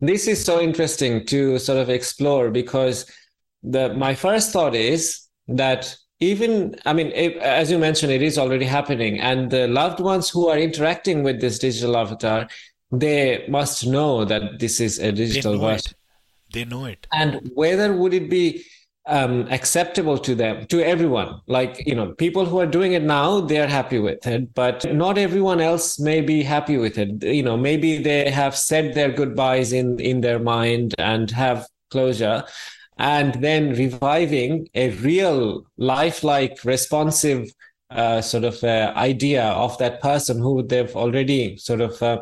this 0.00 0.26
is 0.26 0.44
so 0.44 0.60
interesting 0.60 1.24
to 1.26 1.58
sort 1.58 1.78
of 1.78 1.88
explore 1.88 2.50
because 2.50 3.10
the 3.62 3.92
my 3.94 4.14
first 4.14 4.52
thought 4.52 4.74
is 4.74 5.22
that 5.48 5.96
even 6.20 6.74
i 6.84 6.92
mean 6.92 7.08
it, 7.08 7.36
as 7.38 7.70
you 7.70 7.78
mentioned 7.78 8.12
it 8.12 8.22
is 8.22 8.38
already 8.38 8.64
happening 8.64 9.20
and 9.20 9.50
the 9.50 9.66
loved 9.68 10.00
ones 10.00 10.28
who 10.28 10.48
are 10.48 10.58
interacting 10.58 11.22
with 11.22 11.40
this 11.40 11.58
digital 11.58 11.96
avatar 11.96 12.46
they 12.92 13.44
must 13.48 13.86
know 13.86 14.24
that 14.24 14.58
this 14.58 14.80
is 14.80 14.98
a 14.98 15.10
digital 15.12 15.58
version 15.58 15.92
they 16.52 16.64
know 16.64 16.86
it. 16.86 17.06
And 17.12 17.50
whether 17.54 17.92
would 17.92 18.14
it 18.14 18.30
be 18.30 18.64
um, 19.06 19.46
acceptable 19.50 20.18
to 20.18 20.34
them 20.34 20.66
to 20.66 20.84
everyone. 20.84 21.40
Like 21.46 21.86
you 21.86 21.94
know 21.94 22.12
people 22.12 22.44
who 22.44 22.58
are 22.58 22.66
doing 22.66 22.92
it 22.92 23.02
now 23.02 23.40
they 23.40 23.58
are 23.60 23.66
happy 23.66 23.98
with 23.98 24.26
it 24.26 24.52
but 24.54 24.84
not 24.92 25.18
everyone 25.18 25.60
else 25.60 25.98
may 25.98 26.20
be 26.20 26.42
happy 26.42 26.76
with 26.76 26.98
it. 26.98 27.22
You 27.22 27.42
know 27.42 27.56
maybe 27.56 27.98
they 27.98 28.30
have 28.30 28.56
said 28.56 28.94
their 28.94 29.10
goodbyes 29.10 29.72
in 29.72 30.00
in 30.00 30.20
their 30.20 30.38
mind 30.38 30.94
and 30.98 31.30
have 31.30 31.66
closure 31.90 32.44
and 32.98 33.34
then 33.34 33.74
reviving 33.74 34.68
a 34.74 34.90
real 34.90 35.66
lifelike 35.76 36.64
responsive 36.64 37.48
uh, 37.90 38.20
sort 38.20 38.42
of 38.42 38.62
uh, 38.64 38.92
idea 38.96 39.44
of 39.44 39.78
that 39.78 40.00
person 40.00 40.38
who 40.38 40.62
they've 40.62 40.96
already 40.96 41.56
sort 41.56 41.80
of 41.80 42.02
uh, 42.02 42.20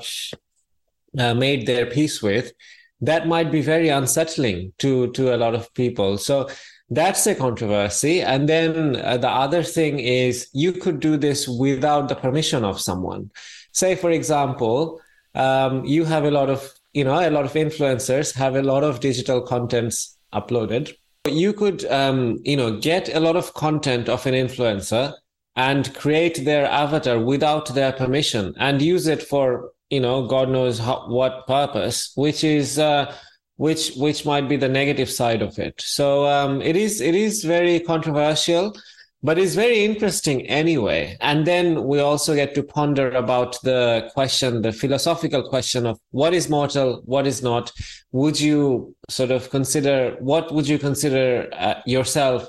uh 1.19 1.33
made 1.33 1.65
their 1.65 1.87
peace 1.87 2.21
with 2.21 2.53
that 3.01 3.27
might 3.29 3.51
be 3.51 3.61
very 3.61 3.89
unsettling 3.89 4.73
to 4.79 5.11
to 5.13 5.35
a 5.35 5.39
lot 5.39 5.55
of 5.55 5.73
people. 5.75 6.19
So 6.19 6.49
that's 6.91 7.27
a 7.27 7.35
controversy. 7.35 8.21
And 8.21 8.49
then 8.49 8.97
uh, 8.97 9.17
the 9.17 9.29
other 9.29 9.63
thing 9.63 9.99
is 9.99 10.49
you 10.53 10.73
could 10.73 11.01
do 11.01 11.17
this 11.17 11.49
without 11.49 12.09
the 12.09 12.15
permission 12.15 12.65
of 12.65 12.81
someone. 12.81 13.31
Say, 13.73 13.97
for 13.97 14.11
example, 14.11 15.01
um, 15.35 15.85
you 15.85 16.05
have 16.05 16.25
a 16.25 16.31
lot 16.31 16.51
of, 16.51 16.73
you 16.93 17.05
know, 17.05 17.15
a 17.15 17.31
lot 17.31 17.45
of 17.45 17.53
influencers 17.55 18.35
have 18.35 18.55
a 18.55 18.63
lot 18.63 18.85
of 18.85 19.01
digital 19.01 19.41
contents 19.41 20.17
uploaded. 20.33 20.95
You 21.27 21.53
could, 21.53 21.85
um, 21.87 22.39
you 22.45 22.57
know, 22.57 22.79
get 22.79 23.15
a 23.15 23.21
lot 23.21 23.37
of 23.37 23.55
content 23.55 24.09
of 24.09 24.27
an 24.27 24.35
influencer 24.35 25.15
and 25.57 25.93
create 25.95 26.45
their 26.45 26.67
avatar 26.67 27.19
without 27.19 27.75
their 27.75 27.93
permission 27.93 28.55
and 28.59 28.83
use 28.83 29.07
it 29.07 29.23
for, 29.23 29.71
you 29.89 30.01
know, 30.01 30.27
God 30.27 30.51
knows 30.51 30.79
how, 30.79 31.07
what 31.09 31.47
purpose, 31.47 32.13
which 32.15 32.45
is, 32.45 32.79
uh, 32.79 33.13
which 33.57 33.95
which 33.97 34.25
might 34.25 34.49
be 34.49 34.57
the 34.57 34.69
negative 34.69 35.11
side 35.11 35.43
of 35.43 35.59
it. 35.59 35.81
So 35.81 36.27
um, 36.27 36.61
it 36.63 36.77
is 36.77 37.01
it 37.01 37.15
is 37.15 37.45
very 37.45 37.81
controversial, 37.81 38.75
but 39.23 39.39
it's 39.39 39.55
very 39.55 39.85
interesting 39.85 40.47
anyway. 40.49 41.17
And 41.21 41.47
then 41.47 41.85
we 41.85 42.01
also 42.01 42.35
get 42.35 42.55
to 42.57 42.63
ponder 42.63 43.11
about 43.13 43.61
the 43.63 44.11
question, 44.13 44.63
the 44.63 44.73
philosophical 44.73 45.49
question 45.49 45.87
of 45.87 45.99
what 46.11 46.35
is 46.35 46.49
mortal, 46.49 47.03
what 47.05 47.27
is 47.27 47.43
not. 47.43 47.73
Would 48.13 48.41
you 48.41 48.95
sort 49.09 49.31
of 49.31 49.51
consider 49.51 50.17
what 50.21 50.53
would 50.53 50.69
you 50.69 50.79
consider 50.79 51.49
uh, 51.53 51.81
yourself? 51.87 52.49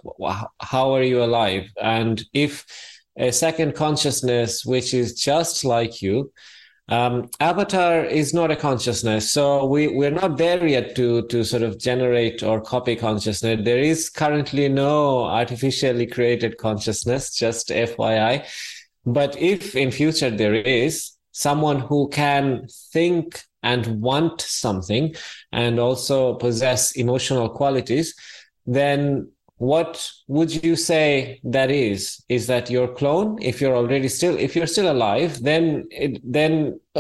How 0.60 0.94
are 0.94 1.04
you 1.04 1.24
alive? 1.24 1.70
And 1.82 2.22
if 2.34 2.66
a 3.18 3.32
second 3.32 3.76
consciousness, 3.76 4.66
which 4.66 4.94
is 4.94 5.14
just 5.14 5.64
like 5.64 6.02
you, 6.02 6.32
um, 6.90 7.30
avatar 7.40 8.06
is 8.06 8.34
not 8.34 8.52
a 8.52 8.56
consciousness 8.56 9.32
so 9.32 9.66
we 9.66 9.88
we're 9.88 10.12
not 10.12 10.38
there 10.38 10.66
yet 10.68 10.96
to 10.96 11.24
to 11.28 11.44
sort 11.44 11.64
of 11.64 11.80
generate 11.80 12.44
or 12.44 12.62
copy 12.62 12.96
consciousness. 12.96 13.60
There 13.64 13.80
is 13.80 14.10
currently 14.10 14.70
no 14.70 15.24
artificially 15.24 16.06
created 16.06 16.58
consciousness 16.58 17.36
just 17.36 17.70
fyi 17.70 18.46
but 19.06 19.36
if 19.38 19.76
in 19.76 19.90
future 19.92 20.30
there 20.30 20.54
is 20.54 21.12
someone 21.32 21.80
who 21.80 22.08
can 22.10 22.68
think 22.94 23.42
and 23.64 24.00
want 24.00 24.40
something 24.42 25.16
and 25.52 25.80
also 25.80 26.36
possess 26.36 26.92
emotional 26.92 27.50
qualities 27.50 28.14
then 28.68 29.30
what 29.58 30.12
would 30.28 30.64
you 30.64 30.76
say 30.76 31.40
that 31.44 31.72
is? 31.72 32.24
Is 32.28 32.48
that 32.48 32.70
your 32.70 32.88
clone? 32.90 33.42
If 33.42 33.62
you're 33.62 33.76
already 33.76 34.10
still 34.10 34.38
if 34.38 34.56
you're 34.56 34.68
still 34.68 34.92
alive 34.92 35.42
then 35.42 35.88
it, 35.92 36.20
then 36.24 36.80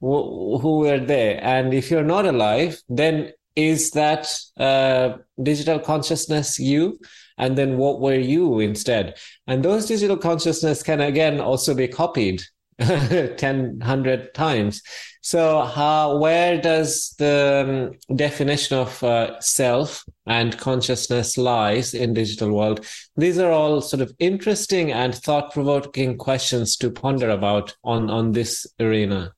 who 0.00 0.78
were 0.78 0.98
there 0.98 1.42
and 1.42 1.72
if 1.72 1.90
you're 1.90 2.04
not 2.04 2.26
alive 2.26 2.80
then 2.88 3.32
is 3.56 3.92
that 3.92 4.26
uh, 4.58 5.18
digital 5.40 5.78
consciousness 5.78 6.58
you? 6.58 6.98
And 7.38 7.56
then 7.56 7.78
what 7.78 8.00
were 8.00 8.18
you 8.18 8.60
instead? 8.60 9.16
And 9.46 9.64
those 9.64 9.86
digital 9.86 10.16
consciousness 10.16 10.82
can 10.82 11.00
again 11.00 11.40
also 11.40 11.74
be 11.74 11.88
copied 11.88 12.42
10 12.78 13.78
100 13.78 14.34
times 14.34 14.82
so 15.24 15.62
how 15.62 16.18
where 16.18 16.60
does 16.60 17.14
the 17.18 17.90
um, 17.96 18.16
definition 18.16 18.76
of 18.76 19.02
uh, 19.02 19.40
self 19.40 20.04
and 20.26 20.58
consciousness 20.58 21.38
lies 21.38 21.94
in 21.94 22.12
digital 22.12 22.52
world 22.52 22.84
these 23.16 23.38
are 23.38 23.50
all 23.50 23.80
sort 23.80 24.02
of 24.02 24.12
interesting 24.18 24.92
and 24.92 25.14
thought 25.14 25.50
provoking 25.50 26.18
questions 26.18 26.76
to 26.76 26.90
ponder 26.90 27.30
about 27.30 27.74
on 27.84 28.10
on 28.10 28.32
this 28.32 28.66
arena 28.80 29.32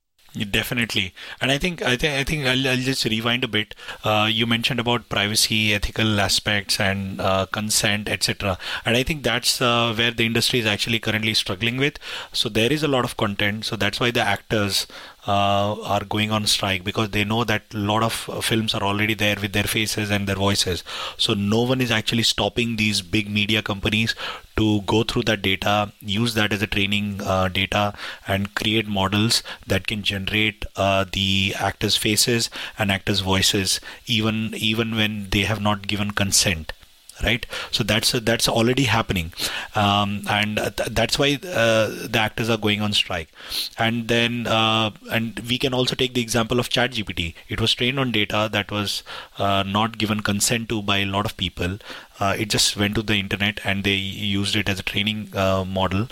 Definitely, 0.45 1.15
and 1.41 1.51
I 1.51 1.57
think 1.57 1.81
I 1.81 1.97
think 1.97 2.13
I 2.13 2.23
think 2.23 2.45
I'll, 2.45 2.69
I'll 2.69 2.77
just 2.77 3.07
rewind 3.07 3.43
a 3.43 3.49
bit. 3.49 3.75
Uh, 4.05 4.29
you 4.31 4.47
mentioned 4.47 4.79
about 4.79 5.09
privacy, 5.09 5.73
ethical 5.73 6.21
aspects, 6.21 6.79
and 6.79 7.19
uh, 7.23 7.47
consent, 7.47 8.07
etc. 8.11 8.59
And 8.85 8.99
I 8.99 9.03
think 9.03 9.23
that's 9.23 9.63
uh, 9.63 9.95
where 9.95 10.11
the 10.11 10.27
industry 10.27 10.59
is 10.59 10.67
actually 10.67 10.99
currently 10.99 11.33
struggling 11.33 11.79
with. 11.79 11.99
So 12.35 12.51
there 12.51 12.71
is 12.71 12.83
a 12.83 12.89
lot 12.89 13.07
of 13.07 13.17
content. 13.17 13.65
So 13.65 13.77
that's 13.77 13.99
why 13.99 14.11
the 14.11 14.21
actors 14.21 14.87
uh, 15.27 15.81
are 15.83 16.05
going 16.05 16.31
on 16.31 16.47
strike 16.47 16.85
because 16.85 17.11
they 17.11 17.25
know 17.25 17.45
that 17.45 17.63
a 17.75 17.79
lot 17.79 18.03
of 18.03 18.29
uh, 18.31 18.41
films 18.41 18.75
are 18.75 18.83
already 18.83 19.15
there 19.15 19.37
with 19.41 19.53
their 19.53 19.65
faces 19.65 20.11
and 20.11 20.27
their 20.27 20.37
voices. 20.37 20.85
So 21.17 21.35
no 21.35 21.63
one 21.63 21.81
is 21.81 21.91
actually 21.91 22.23
stopping 22.23 22.77
these 22.77 23.03
big 23.03 23.29
media 23.29 23.63
companies 23.63 24.15
to 24.57 24.81
go 24.83 25.03
through 25.03 25.23
that 25.25 25.43
data, 25.43 25.93
use 26.01 26.35
that 26.35 26.53
as 26.53 26.63
a 26.63 26.67
training 26.67 27.21
uh, 27.23 27.49
data, 27.49 27.93
and 28.27 28.55
create 28.55 28.87
models 28.87 29.43
that 29.67 29.87
can 29.87 30.03
generate 30.03 30.65
uh, 30.77 31.05
the 31.13 31.55
actors' 31.59 31.97
faces 31.97 32.49
and 32.79 32.91
actors' 32.91 33.21
voices, 33.21 33.81
even 34.07 34.55
even 34.55 34.97
when 34.97 35.29
they 35.31 35.43
have 35.43 35.61
not 35.61 35.87
given 35.87 36.11
consent 36.13 36.73
right? 37.23 37.47
So 37.71 37.85
that's 37.85 38.13
that's 38.13 38.49
already 38.49 38.85
happening. 38.85 39.33
Um, 39.75 40.23
and 40.29 40.57
th- 40.57 40.91
that's 40.91 41.19
why 41.19 41.35
uh, 41.35 41.89
the 42.07 42.19
actors 42.19 42.51
are 42.51 42.59
going 42.59 42.81
on 42.81 42.93
strike. 42.93 43.29
And 43.79 44.09
then 44.09 44.47
uh, 44.47 44.91
and 45.11 45.41
we 45.49 45.59
can 45.59 45.75
also 45.75 45.95
take 45.95 46.15
the 46.15 46.21
example 46.21 46.61
of 46.61 46.69
chat 46.69 46.93
gpt 46.93 47.35
it 47.49 47.61
was 47.61 47.75
trained 47.75 47.99
on 47.99 48.13
data 48.13 48.49
that 48.53 48.71
was 48.71 49.03
uh, 49.39 49.63
not 49.67 49.99
given 49.99 50.21
consent 50.21 50.69
to 50.69 50.83
by 50.83 50.99
a 50.99 51.07
lot 51.07 51.27
of 51.27 51.37
people. 51.37 51.79
Uh, 52.19 52.35
it 52.39 52.49
just 52.51 52.77
went 52.77 52.95
to 52.95 53.03
the 53.03 53.17
internet 53.17 53.61
and 53.65 53.85
they 53.85 53.95
used 53.95 54.57
it 54.57 54.69
as 54.69 54.79
a 54.79 54.83
training 54.83 55.31
uh, 55.35 55.65
model. 55.65 56.09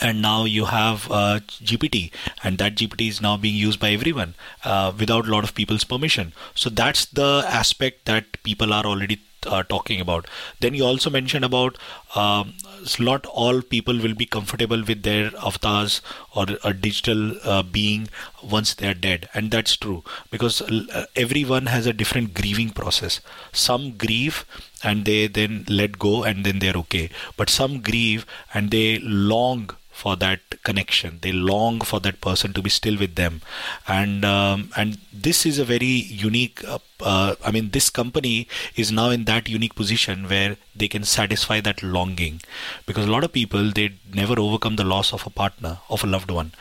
And 0.00 0.22
now 0.22 0.44
you 0.44 0.64
have 0.66 1.10
uh, 1.10 1.40
GPT, 1.62 2.10
and 2.42 2.56
that 2.56 2.76
GPT 2.76 3.08
is 3.08 3.20
now 3.20 3.36
being 3.36 3.54
used 3.54 3.78
by 3.78 3.90
everyone 3.90 4.34
uh, 4.64 4.90
without 4.98 5.28
a 5.28 5.30
lot 5.30 5.44
of 5.44 5.54
people's 5.54 5.84
permission. 5.84 6.32
So 6.54 6.70
that's 6.70 7.04
the 7.04 7.44
aspect 7.46 8.06
that 8.06 8.42
people 8.42 8.72
are 8.72 8.86
already 8.86 9.20
uh, 9.46 9.62
talking 9.62 10.00
about. 10.00 10.26
Then 10.60 10.74
you 10.74 10.84
also 10.84 11.10
mentioned 11.10 11.44
about 11.44 11.78
um, 12.14 12.54
not 12.98 13.26
all 13.26 13.62
people 13.62 13.98
will 13.98 14.14
be 14.14 14.26
comfortable 14.26 14.82
with 14.84 15.02
their 15.02 15.30
avatars 15.36 16.00
or 16.34 16.46
a 16.64 16.72
digital 16.72 17.36
uh, 17.44 17.62
being 17.62 18.08
once 18.42 18.74
they 18.74 18.88
are 18.88 18.94
dead, 18.94 19.28
and 19.34 19.50
that's 19.50 19.76
true 19.76 20.02
because 20.30 20.62
uh, 20.62 21.06
everyone 21.16 21.66
has 21.66 21.86
a 21.86 21.92
different 21.92 22.34
grieving 22.34 22.70
process. 22.70 23.20
Some 23.52 23.92
grieve 23.92 24.44
and 24.82 25.04
they 25.04 25.26
then 25.26 25.64
let 25.68 25.98
go 25.98 26.24
and 26.24 26.44
then 26.44 26.58
they're 26.58 26.76
okay, 26.76 27.10
but 27.36 27.48
some 27.48 27.80
grieve 27.80 28.26
and 28.52 28.70
they 28.70 28.98
long 28.98 29.70
for 29.92 30.16
that 30.16 30.40
connection. 30.64 31.18
They 31.22 31.32
long 31.32 31.80
for 31.80 32.00
that 32.00 32.20
person 32.20 32.52
to 32.54 32.62
be 32.62 32.70
still 32.70 32.98
with 32.98 33.14
them. 33.14 33.42
And 33.86 34.24
um, 34.24 34.70
and 34.76 34.98
this 35.12 35.44
is 35.46 35.58
a 35.58 35.64
very 35.64 35.94
unique 36.26 36.64
uh, 36.64 36.78
uh, 37.00 37.34
i 37.44 37.50
mean 37.50 37.70
this 37.70 37.90
company 37.90 38.48
is 38.76 38.92
now 38.92 39.10
in 39.10 39.24
that 39.24 39.48
unique 39.48 39.74
position 39.74 40.28
where 40.28 40.56
they 40.74 40.88
can 40.88 41.04
satisfy 41.04 41.60
that 41.60 41.82
longing. 41.82 42.40
Because 42.86 43.06
a 43.06 43.10
lot 43.10 43.24
of 43.24 43.32
people 43.32 43.70
they 43.70 43.92
never 44.12 44.38
overcome 44.40 44.76
the 44.76 44.84
loss 44.84 45.12
of 45.12 45.26
a 45.26 45.30
partner 45.30 45.78
of 45.90 46.02
a 46.02 46.06
loved 46.06 46.30
one. 46.30 46.52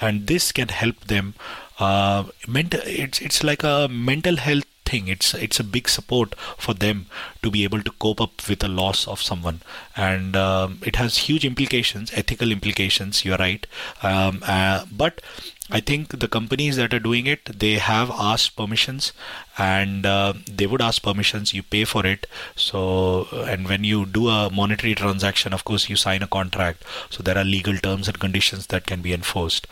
And 0.00 0.26
this 0.26 0.52
can 0.52 0.68
help 0.68 1.04
them 1.06 1.34
uh, 1.78 2.24
mental 2.46 2.80
it's 2.84 3.20
it's 3.20 3.42
like 3.44 3.62
a 3.62 3.88
mental 3.88 4.36
health 4.36 4.64
thing 4.86 5.08
it's 5.08 5.34
it's 5.34 5.60
a 5.60 5.64
big 5.64 5.88
support 5.88 6.34
for 6.56 6.74
them 6.74 7.06
to 7.42 7.50
be 7.50 7.64
able 7.64 7.82
to 7.82 7.90
cope 8.04 8.20
up 8.20 8.48
with 8.48 8.60
the 8.60 8.68
loss 8.68 9.06
of 9.06 9.20
someone 9.20 9.60
and 9.96 10.36
um, 10.36 10.78
it 10.82 10.96
has 10.96 11.18
huge 11.28 11.44
implications 11.44 12.12
ethical 12.14 12.52
implications 12.52 13.24
you're 13.24 13.38
right 13.38 13.66
um, 14.02 14.42
uh, 14.46 14.84
but 14.90 15.20
I 15.68 15.80
think 15.80 16.20
the 16.20 16.28
companies 16.28 16.76
that 16.76 16.94
are 16.94 17.00
doing 17.00 17.26
it, 17.26 17.44
they 17.46 17.74
have 17.74 18.08
asked 18.12 18.54
permissions, 18.54 19.12
and 19.58 20.06
uh, 20.06 20.34
they 20.48 20.64
would 20.66 20.80
ask 20.80 21.02
permissions. 21.02 21.52
You 21.52 21.64
pay 21.64 21.84
for 21.84 22.06
it. 22.06 22.28
So, 22.54 23.26
and 23.32 23.68
when 23.68 23.82
you 23.82 24.06
do 24.06 24.28
a 24.28 24.48
monetary 24.48 24.94
transaction, 24.94 25.52
of 25.52 25.64
course, 25.64 25.88
you 25.88 25.96
sign 25.96 26.22
a 26.22 26.28
contract. 26.28 26.84
So 27.10 27.24
there 27.24 27.36
are 27.36 27.44
legal 27.44 27.76
terms 27.78 28.06
and 28.06 28.20
conditions 28.20 28.68
that 28.68 28.86
can 28.86 29.02
be 29.02 29.12
enforced 29.12 29.66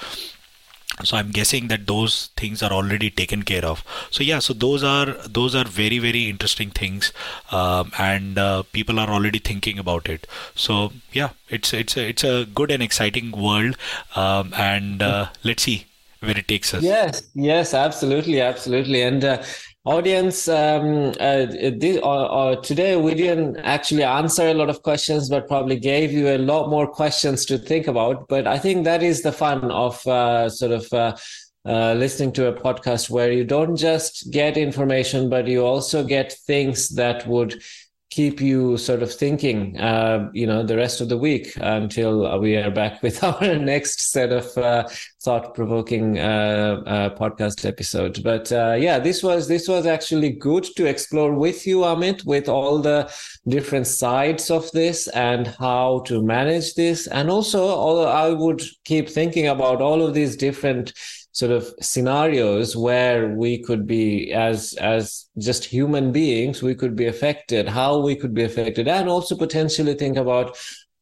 so 1.02 1.16
i'm 1.16 1.30
guessing 1.30 1.68
that 1.68 1.86
those 1.86 2.30
things 2.36 2.62
are 2.62 2.70
already 2.70 3.10
taken 3.10 3.42
care 3.42 3.64
of. 3.64 3.82
So 4.10 4.22
yeah 4.22 4.38
so 4.38 4.52
those 4.52 4.84
are 4.84 5.12
those 5.28 5.54
are 5.54 5.64
very 5.64 5.98
very 5.98 6.28
interesting 6.28 6.70
things 6.70 7.12
um, 7.50 7.90
and 7.98 8.38
uh, 8.38 8.62
people 8.72 9.00
are 9.00 9.08
already 9.08 9.38
thinking 9.38 9.78
about 9.78 10.08
it. 10.08 10.26
So 10.54 10.92
yeah 11.12 11.30
it's 11.48 11.72
it's 11.72 11.96
a, 11.96 12.08
it's 12.08 12.24
a 12.24 12.46
good 12.46 12.70
and 12.70 12.82
exciting 12.82 13.32
world 13.32 13.76
um, 14.14 14.52
and 14.56 15.02
uh, 15.02 15.26
let's 15.42 15.64
see 15.64 15.86
where 16.20 16.38
it 16.38 16.48
takes 16.48 16.72
us. 16.74 16.82
Yes 16.82 17.22
yes 17.34 17.74
absolutely 17.74 18.40
absolutely. 18.40 19.02
And 19.02 19.24
uh, 19.24 19.42
audience 19.84 20.48
um, 20.48 21.12
uh, 21.20 21.44
this, 21.44 21.98
uh, 22.02 22.24
uh, 22.24 22.56
today 22.56 22.96
we 22.96 23.14
didn't 23.14 23.58
actually 23.58 24.02
answer 24.02 24.48
a 24.48 24.54
lot 24.54 24.70
of 24.70 24.82
questions 24.82 25.28
but 25.28 25.46
probably 25.46 25.78
gave 25.78 26.10
you 26.10 26.28
a 26.28 26.38
lot 26.38 26.70
more 26.70 26.86
questions 26.86 27.44
to 27.44 27.58
think 27.58 27.86
about. 27.86 28.26
But 28.28 28.46
i 28.46 28.58
think 28.58 28.84
that 28.84 29.02
is 29.02 29.22
the 29.22 29.32
fun 29.32 29.70
of 29.70 30.06
uh, 30.06 30.48
sort 30.48 30.72
of 30.72 30.92
uh, 30.92 31.16
uh, 31.66 31.94
listening 31.94 32.32
to 32.32 32.46
a 32.46 32.52
podcast 32.52 33.10
where 33.10 33.32
you 33.32 33.44
don't 33.44 33.76
just 33.76 34.30
get 34.30 34.56
information 34.56 35.28
but 35.28 35.46
you 35.46 35.64
also 35.64 36.02
get 36.02 36.32
things 36.46 36.88
that 36.90 37.26
would 37.26 37.62
keep 38.14 38.40
you 38.40 38.76
sort 38.76 39.02
of 39.02 39.12
thinking, 39.12 39.76
uh, 39.80 40.30
you 40.32 40.46
know, 40.46 40.62
the 40.62 40.76
rest 40.76 41.00
of 41.00 41.08
the 41.08 41.18
week 41.18 41.52
until 41.56 42.38
we 42.38 42.56
are 42.56 42.70
back 42.70 43.02
with 43.02 43.24
our 43.24 43.56
next 43.56 44.12
set 44.12 44.30
of 44.30 44.56
uh, 44.56 44.88
thought-provoking 45.22 46.18
uh, 46.20 46.80
uh 46.86 47.10
podcast 47.16 47.66
episode. 47.66 48.22
But 48.22 48.52
uh, 48.52 48.76
yeah, 48.78 49.00
this 49.00 49.22
was 49.24 49.48
this 49.48 49.66
was 49.66 49.84
actually 49.84 50.30
good 50.30 50.64
to 50.76 50.86
explore 50.86 51.34
with 51.34 51.66
you, 51.66 51.78
Amit, 51.78 52.24
with 52.24 52.48
all 52.48 52.78
the 52.78 53.12
different 53.48 53.88
sides 53.88 54.48
of 54.48 54.70
this 54.70 55.08
and 55.08 55.48
how 55.48 56.04
to 56.06 56.22
manage 56.22 56.74
this, 56.74 57.08
and 57.08 57.28
also, 57.28 57.64
all, 57.66 58.06
I 58.06 58.28
would 58.28 58.62
keep 58.84 59.08
thinking 59.08 59.48
about 59.48 59.82
all 59.82 60.06
of 60.06 60.14
these 60.14 60.36
different 60.36 60.92
sort 61.34 61.52
of 61.52 61.72
scenarios 61.80 62.76
where 62.76 63.28
we 63.28 63.58
could 63.58 63.86
be 63.86 64.32
as 64.32 64.72
as 64.74 65.26
just 65.36 65.64
human 65.64 66.12
beings 66.12 66.62
we 66.62 66.74
could 66.74 66.96
be 66.96 67.06
affected 67.06 67.68
how 67.68 68.00
we 68.00 68.16
could 68.16 68.32
be 68.32 68.44
affected 68.44 68.88
and 68.88 69.08
also 69.08 69.36
potentially 69.36 69.94
think 69.94 70.16
about 70.16 70.56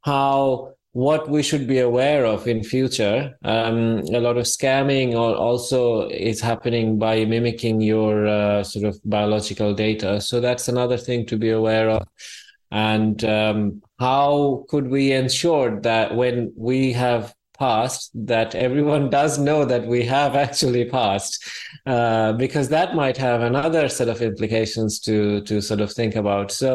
how 0.04 0.72
what 0.92 1.28
we 1.30 1.42
should 1.42 1.66
be 1.66 1.78
aware 1.78 2.26
of 2.26 2.46
in 2.46 2.62
future. 2.62 3.34
Um, 3.44 4.02
a 4.12 4.20
lot 4.20 4.36
of 4.36 4.44
scamming 4.44 5.14
also 5.14 6.08
is 6.08 6.40
happening 6.40 6.98
by 6.98 7.24
mimicking 7.24 7.80
your 7.80 8.26
uh, 8.26 8.62
sort 8.62 8.84
of 8.84 9.00
biological 9.04 9.72
data. 9.72 10.20
So 10.20 10.40
that's 10.40 10.68
another 10.68 10.98
thing 10.98 11.24
to 11.26 11.38
be 11.38 11.50
aware 11.50 11.88
of. 11.88 12.06
And 12.70 13.24
um, 13.24 13.82
how 13.98 14.64
could 14.68 14.88
we 14.88 15.12
ensure 15.12 15.80
that 15.80 16.14
when 16.14 16.52
we 16.56 16.92
have 16.92 17.34
passed 17.62 18.11
that 18.33 18.55
everyone 18.66 19.05
does 19.18 19.38
know 19.38 19.61
that 19.72 19.85
we 19.94 20.01
have 20.05 20.33
actually 20.46 20.85
passed 20.98 21.33
uh, 21.87 22.33
because 22.44 22.68
that 22.68 22.94
might 23.03 23.16
have 23.16 23.40
another 23.42 23.88
set 23.88 24.09
of 24.09 24.20
implications 24.31 24.98
to 25.07 25.16
to 25.48 25.61
sort 25.61 25.81
of 25.81 25.90
think 25.92 26.14
about. 26.22 26.51
So 26.62 26.70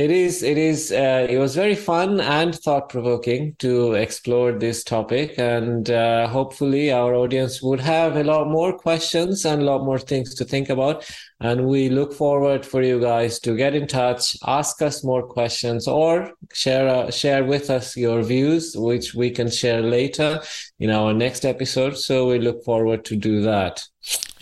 it 0.00 0.10
is 0.10 0.42
it 0.42 0.56
is 0.56 0.92
uh, 0.92 1.26
it 1.28 1.36
was 1.36 1.54
very 1.54 1.74
fun 1.74 2.20
and 2.20 2.54
thought 2.54 2.88
provoking 2.88 3.54
to 3.58 3.92
explore 3.92 4.50
this 4.52 4.82
topic 4.82 5.34
and 5.36 5.90
uh, 5.90 6.26
hopefully 6.26 6.90
our 6.90 7.14
audience 7.14 7.60
would 7.60 7.80
have 7.80 8.16
a 8.16 8.24
lot 8.24 8.48
more 8.48 8.72
questions 8.78 9.44
and 9.44 9.60
a 9.60 9.64
lot 9.64 9.84
more 9.84 9.98
things 9.98 10.34
to 10.34 10.44
think 10.44 10.70
about. 10.70 11.04
And 11.40 11.66
we 11.66 11.90
look 11.90 12.14
forward 12.14 12.64
for 12.64 12.82
you 12.82 12.98
guys 13.00 13.38
to 13.40 13.54
get 13.54 13.74
in 13.74 13.86
touch 13.86 14.36
ask 14.46 14.80
us 14.80 15.04
more 15.04 15.22
questions 15.22 15.86
or 15.86 16.32
share 16.54 16.88
uh, 16.88 17.10
share 17.10 17.44
with 17.44 17.68
us 17.68 17.94
your 17.94 18.22
views 18.22 18.74
which 18.74 19.14
we 19.14 19.30
can 19.30 19.50
share 19.50 19.82
later 19.82 20.40
in 20.80 20.90
our 20.90 21.12
next 21.14 21.44
episode 21.44 21.96
so 21.96 22.26
we 22.28 22.38
look 22.38 22.64
forward 22.64 23.04
to 23.04 23.14
do 23.14 23.40
that 23.42 23.86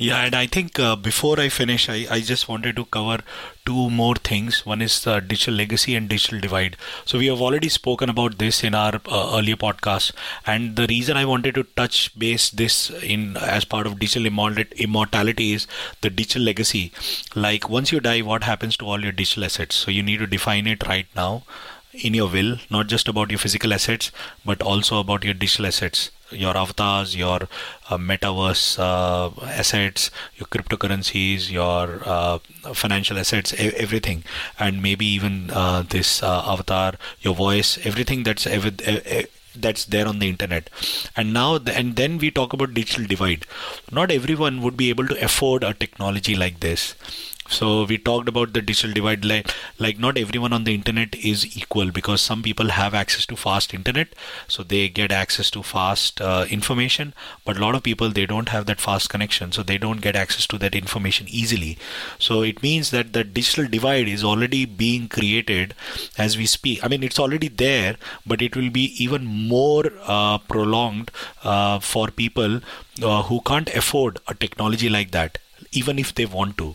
yeah, 0.01 0.21
and 0.21 0.37
I 0.37 0.47
think 0.47 0.79
uh, 0.79 0.95
before 0.95 1.41
I 1.41 1.49
finish, 1.49 1.89
I, 1.89 2.07
I 2.09 2.21
just 2.21 2.49
wanted 2.49 2.77
to 2.77 2.85
cover 2.85 3.19
two 3.67 3.91
more 3.91 4.15
things. 4.15 4.65
One 4.65 4.81
is 4.81 5.03
the 5.03 5.19
digital 5.19 5.55
legacy 5.55 5.97
and 5.97 6.09
digital 6.09 6.39
divide. 6.39 6.77
So 7.05 7.19
we 7.19 7.27
have 7.27 7.41
already 7.41 7.69
spoken 7.69 8.09
about 8.09 8.39
this 8.39 8.63
in 8.63 8.77
our 8.77 9.01
uh, 9.07 9.33
earlier 9.37 9.57
podcast, 9.57 10.13
and 10.47 10.77
the 10.77 10.87
reason 10.87 11.17
I 11.17 11.25
wanted 11.25 11.57
to 11.57 11.65
touch 11.65 12.17
base 12.17 12.49
this 12.49 12.91
in 13.03 13.37
as 13.39 13.65
part 13.65 13.89
of 13.89 13.99
digital 13.99 14.25
immortality 14.27 15.53
is 15.53 15.67
the 16.01 16.11
digital 16.11 16.43
legacy. 16.43 16.93
Like 17.35 17.69
once 17.69 17.91
you 17.91 17.99
die, 17.99 18.21
what 18.21 18.45
happens 18.45 18.77
to 18.77 18.87
all 18.87 19.03
your 19.03 19.11
digital 19.11 19.47
assets? 19.47 19.75
So 19.75 19.91
you 19.91 20.05
need 20.05 20.19
to 20.19 20.29
define 20.29 20.69
it 20.69 20.87
right 20.87 21.07
now 21.17 21.43
in 21.93 22.15
your 22.15 22.29
will, 22.29 22.59
not 22.71 22.87
just 22.87 23.09
about 23.09 23.31
your 23.31 23.41
physical 23.41 23.75
assets, 23.75 24.13
but 24.45 24.63
also 24.63 25.01
about 25.01 25.25
your 25.25 25.35
digital 25.35 25.67
assets 25.67 26.13
your 26.31 26.57
avatars, 26.57 27.17
your 27.17 27.49
uh, 27.91 27.97
metaverse 27.97 28.79
uh, 28.79 29.31
assets, 29.47 30.11
your 30.37 30.47
cryptocurrencies, 30.47 31.51
your 31.51 32.01
uh, 32.05 32.39
financial 32.75 33.19
assets, 33.19 33.53
e- 33.55 33.73
everything, 33.77 34.25
and 34.59 34.83
maybe 34.83 35.07
even 35.07 35.51
uh, 35.51 35.83
this 35.89 36.23
uh, 36.23 36.43
avatar, 36.47 36.95
your 37.21 37.35
voice, 37.35 37.79
everything 37.85 38.23
that's 38.23 38.47
ev- 38.47 39.29
that's 39.55 39.85
there 39.87 40.07
on 40.07 40.19
the 40.21 40.29
internet. 40.29 40.71
And 41.17 41.33
now 41.33 41.59
the, 41.59 41.77
and 41.77 41.97
then 41.97 42.19
we 42.19 42.31
talk 42.31 42.53
about 42.53 42.75
digital 42.75 43.07
divide. 43.07 43.45
Not 43.91 44.11
everyone 44.11 44.63
would 44.63 44.77
be 44.77 44.91
able 44.91 45.09
to 45.09 45.25
afford 45.25 45.65
a 45.65 45.75
technology 45.75 46.35
like 46.37 46.61
this 46.61 46.95
so 47.49 47.85
we 47.85 47.99
talked 47.99 48.29
about 48.29 48.53
the 48.53 48.63
digital 48.63 48.93
divide 48.93 49.25
like, 49.25 49.51
like 49.79 49.99
not 49.99 50.19
everyone 50.19 50.53
on 50.53 50.65
the 50.65 50.75
internet 50.75 51.15
is 51.17 51.57
equal 51.57 51.91
because 51.91 52.21
some 52.21 52.43
people 52.43 52.69
have 52.69 52.95
access 52.95 53.25
to 53.27 53.37
fast 53.37 53.73
internet 53.75 54.09
so 54.47 54.63
they 54.63 54.89
get 54.89 55.11
access 55.11 55.51
to 55.51 55.63
fast 55.63 56.21
uh, 56.21 56.45
information 56.51 57.15
but 57.45 57.57
a 57.57 57.61
lot 57.61 57.75
of 57.75 57.83
people 57.83 58.11
they 58.11 58.27
don't 58.27 58.51
have 58.51 58.67
that 58.67 58.81
fast 58.81 59.09
connection 59.09 59.51
so 59.53 59.63
they 59.63 59.79
don't 59.79 60.01
get 60.01 60.17
access 60.17 60.47
to 60.47 60.59
that 60.59 60.75
information 60.75 61.27
easily. 61.29 61.79
So 62.19 62.43
it 62.43 62.63
means 62.63 62.91
that 62.91 63.13
the 63.13 63.25
digital 63.25 63.67
divide 63.67 64.09
is 64.09 64.25
already 64.25 64.65
being 64.65 65.09
created 65.09 65.75
as 66.17 66.37
we 66.37 66.47
speak. 66.47 66.85
I 66.85 66.89
mean 66.89 67.03
it's 67.03 67.19
already 67.19 67.49
there 67.49 67.97
but 68.27 68.43
it 68.43 68.57
will 68.57 68.71
be 68.71 68.87
even 69.03 69.25
more 69.25 69.93
uh, 70.03 70.39
prolonged 70.39 71.11
uh, 71.43 71.79
for 71.81 72.09
people 72.09 72.61
uh, 73.03 73.23
who 73.25 73.41
can't 73.41 73.75
afford 73.75 74.19
a 74.27 74.35
technology 74.35 74.89
like 74.89 75.11
that 75.13 75.39
even 75.73 75.99
if 75.99 76.15
they 76.15 76.27
want 76.27 76.57
to 76.59 76.75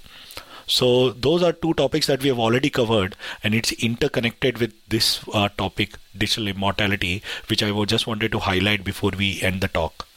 so 0.78 0.88
those 1.26 1.44
are 1.50 1.52
two 1.66 1.74
topics 1.82 2.08
that 2.12 2.24
we 2.24 2.30
have 2.30 2.40
already 2.46 2.70
covered, 2.78 3.16
and 3.44 3.54
it's 3.54 3.74
interconnected 3.90 4.64
with 4.64 4.74
this 4.96 5.10
uh, 5.42 5.50
topic, 5.66 6.00
digital 6.18 6.48
immortality, 6.48 7.22
which 7.52 7.62
I 7.62 7.86
just 7.86 8.08
wanted 8.08 8.32
to 8.38 8.40
highlight 8.40 8.84
before 8.84 9.12
we 9.18 9.30
end 9.42 9.62
the 9.62 9.68
talk. 9.68 10.08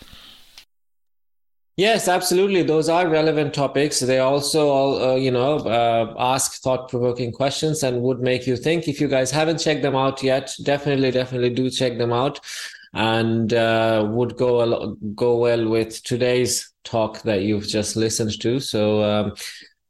Yes, 1.79 2.09
absolutely. 2.09 2.62
Those 2.62 2.88
are 2.88 3.07
relevant 3.07 3.53
topics. 3.53 4.01
They 4.01 4.19
also, 4.19 4.62
uh, 5.11 5.16
you 5.16 5.31
know, 5.31 5.59
uh, 5.59 6.14
ask 6.19 6.62
thought-provoking 6.62 7.33
questions 7.33 7.83
and 7.83 8.01
would 8.01 8.21
make 8.21 8.47
you 8.47 8.57
think. 8.57 8.88
If 8.88 8.99
you 8.99 9.09
guys 9.09 9.31
haven't 9.31 9.59
checked 9.59 9.83
them 9.83 9.95
out 9.95 10.23
yet, 10.23 10.55
definitely, 10.62 11.11
definitely 11.11 11.51
do 11.51 11.69
check 11.69 11.99
them 11.99 12.14
out, 12.14 12.40
and 12.95 13.53
uh, 13.53 14.09
would 14.09 14.38
go 14.38 14.97
go 15.14 15.37
well 15.37 15.69
with 15.69 16.03
today's 16.03 16.73
talk 16.85 17.21
that 17.29 17.42
you've 17.42 17.69
just 17.69 17.95
listened 18.07 18.40
to. 18.40 18.59
So. 18.59 19.03
Um, 19.05 19.35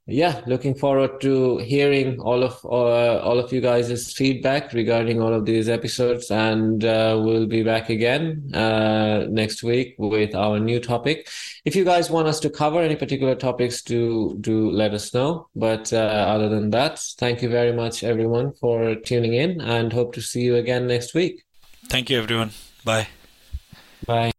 yeah 0.07 0.41
looking 0.47 0.75
forward 0.75 1.21
to 1.21 1.59
hearing 1.59 2.21
all 2.21 2.45
of 2.45 2.65
uh, 2.65 3.19
all 3.21 3.39
of 3.39 3.53
you 3.53 3.61
guys' 3.61 4.13
feedback 4.13 4.73
regarding 4.73 5.21
all 5.21 5.33
of 5.33 5.45
these 5.45 5.69
episodes. 5.69 6.31
And 6.31 6.85
uh, 6.85 7.21
we'll 7.23 7.47
be 7.47 7.63
back 7.63 7.91
again 7.91 8.55
uh, 8.55 9.27
next 9.29 9.63
week 9.63 9.97
with 9.99 10.35
our 10.35 10.61
new 10.61 10.81
topic. 10.81 11.29
If 11.65 11.75
you 11.75 11.85
guys 11.85 12.11
want 12.11 12.29
us 12.29 12.39
to 12.41 12.51
cover 12.51 12.81
any 12.81 12.97
particular 12.97 13.35
topics 13.35 13.83
do 13.83 14.37
do 14.41 14.71
let 14.71 14.95
us 14.95 15.13
know. 15.13 15.49
But 15.57 15.93
uh, 15.93 15.97
other 15.97 16.49
than 16.49 16.71
that 16.71 16.99
thank 17.19 17.43
you 17.43 17.49
very 17.49 17.73
much 17.73 18.05
everyone 18.05 18.53
for 18.53 18.95
tuning 18.95 19.35
in 19.35 19.61
and 19.61 19.93
hope 19.93 20.15
to 20.15 20.21
see 20.23 20.43
you 20.43 20.57
again 20.57 20.87
next 20.87 21.15
week. 21.15 21.45
Thank 21.89 22.11
you 22.11 22.19
everyone. 22.19 22.51
Bye. 22.85 23.09
Bye 24.07 24.36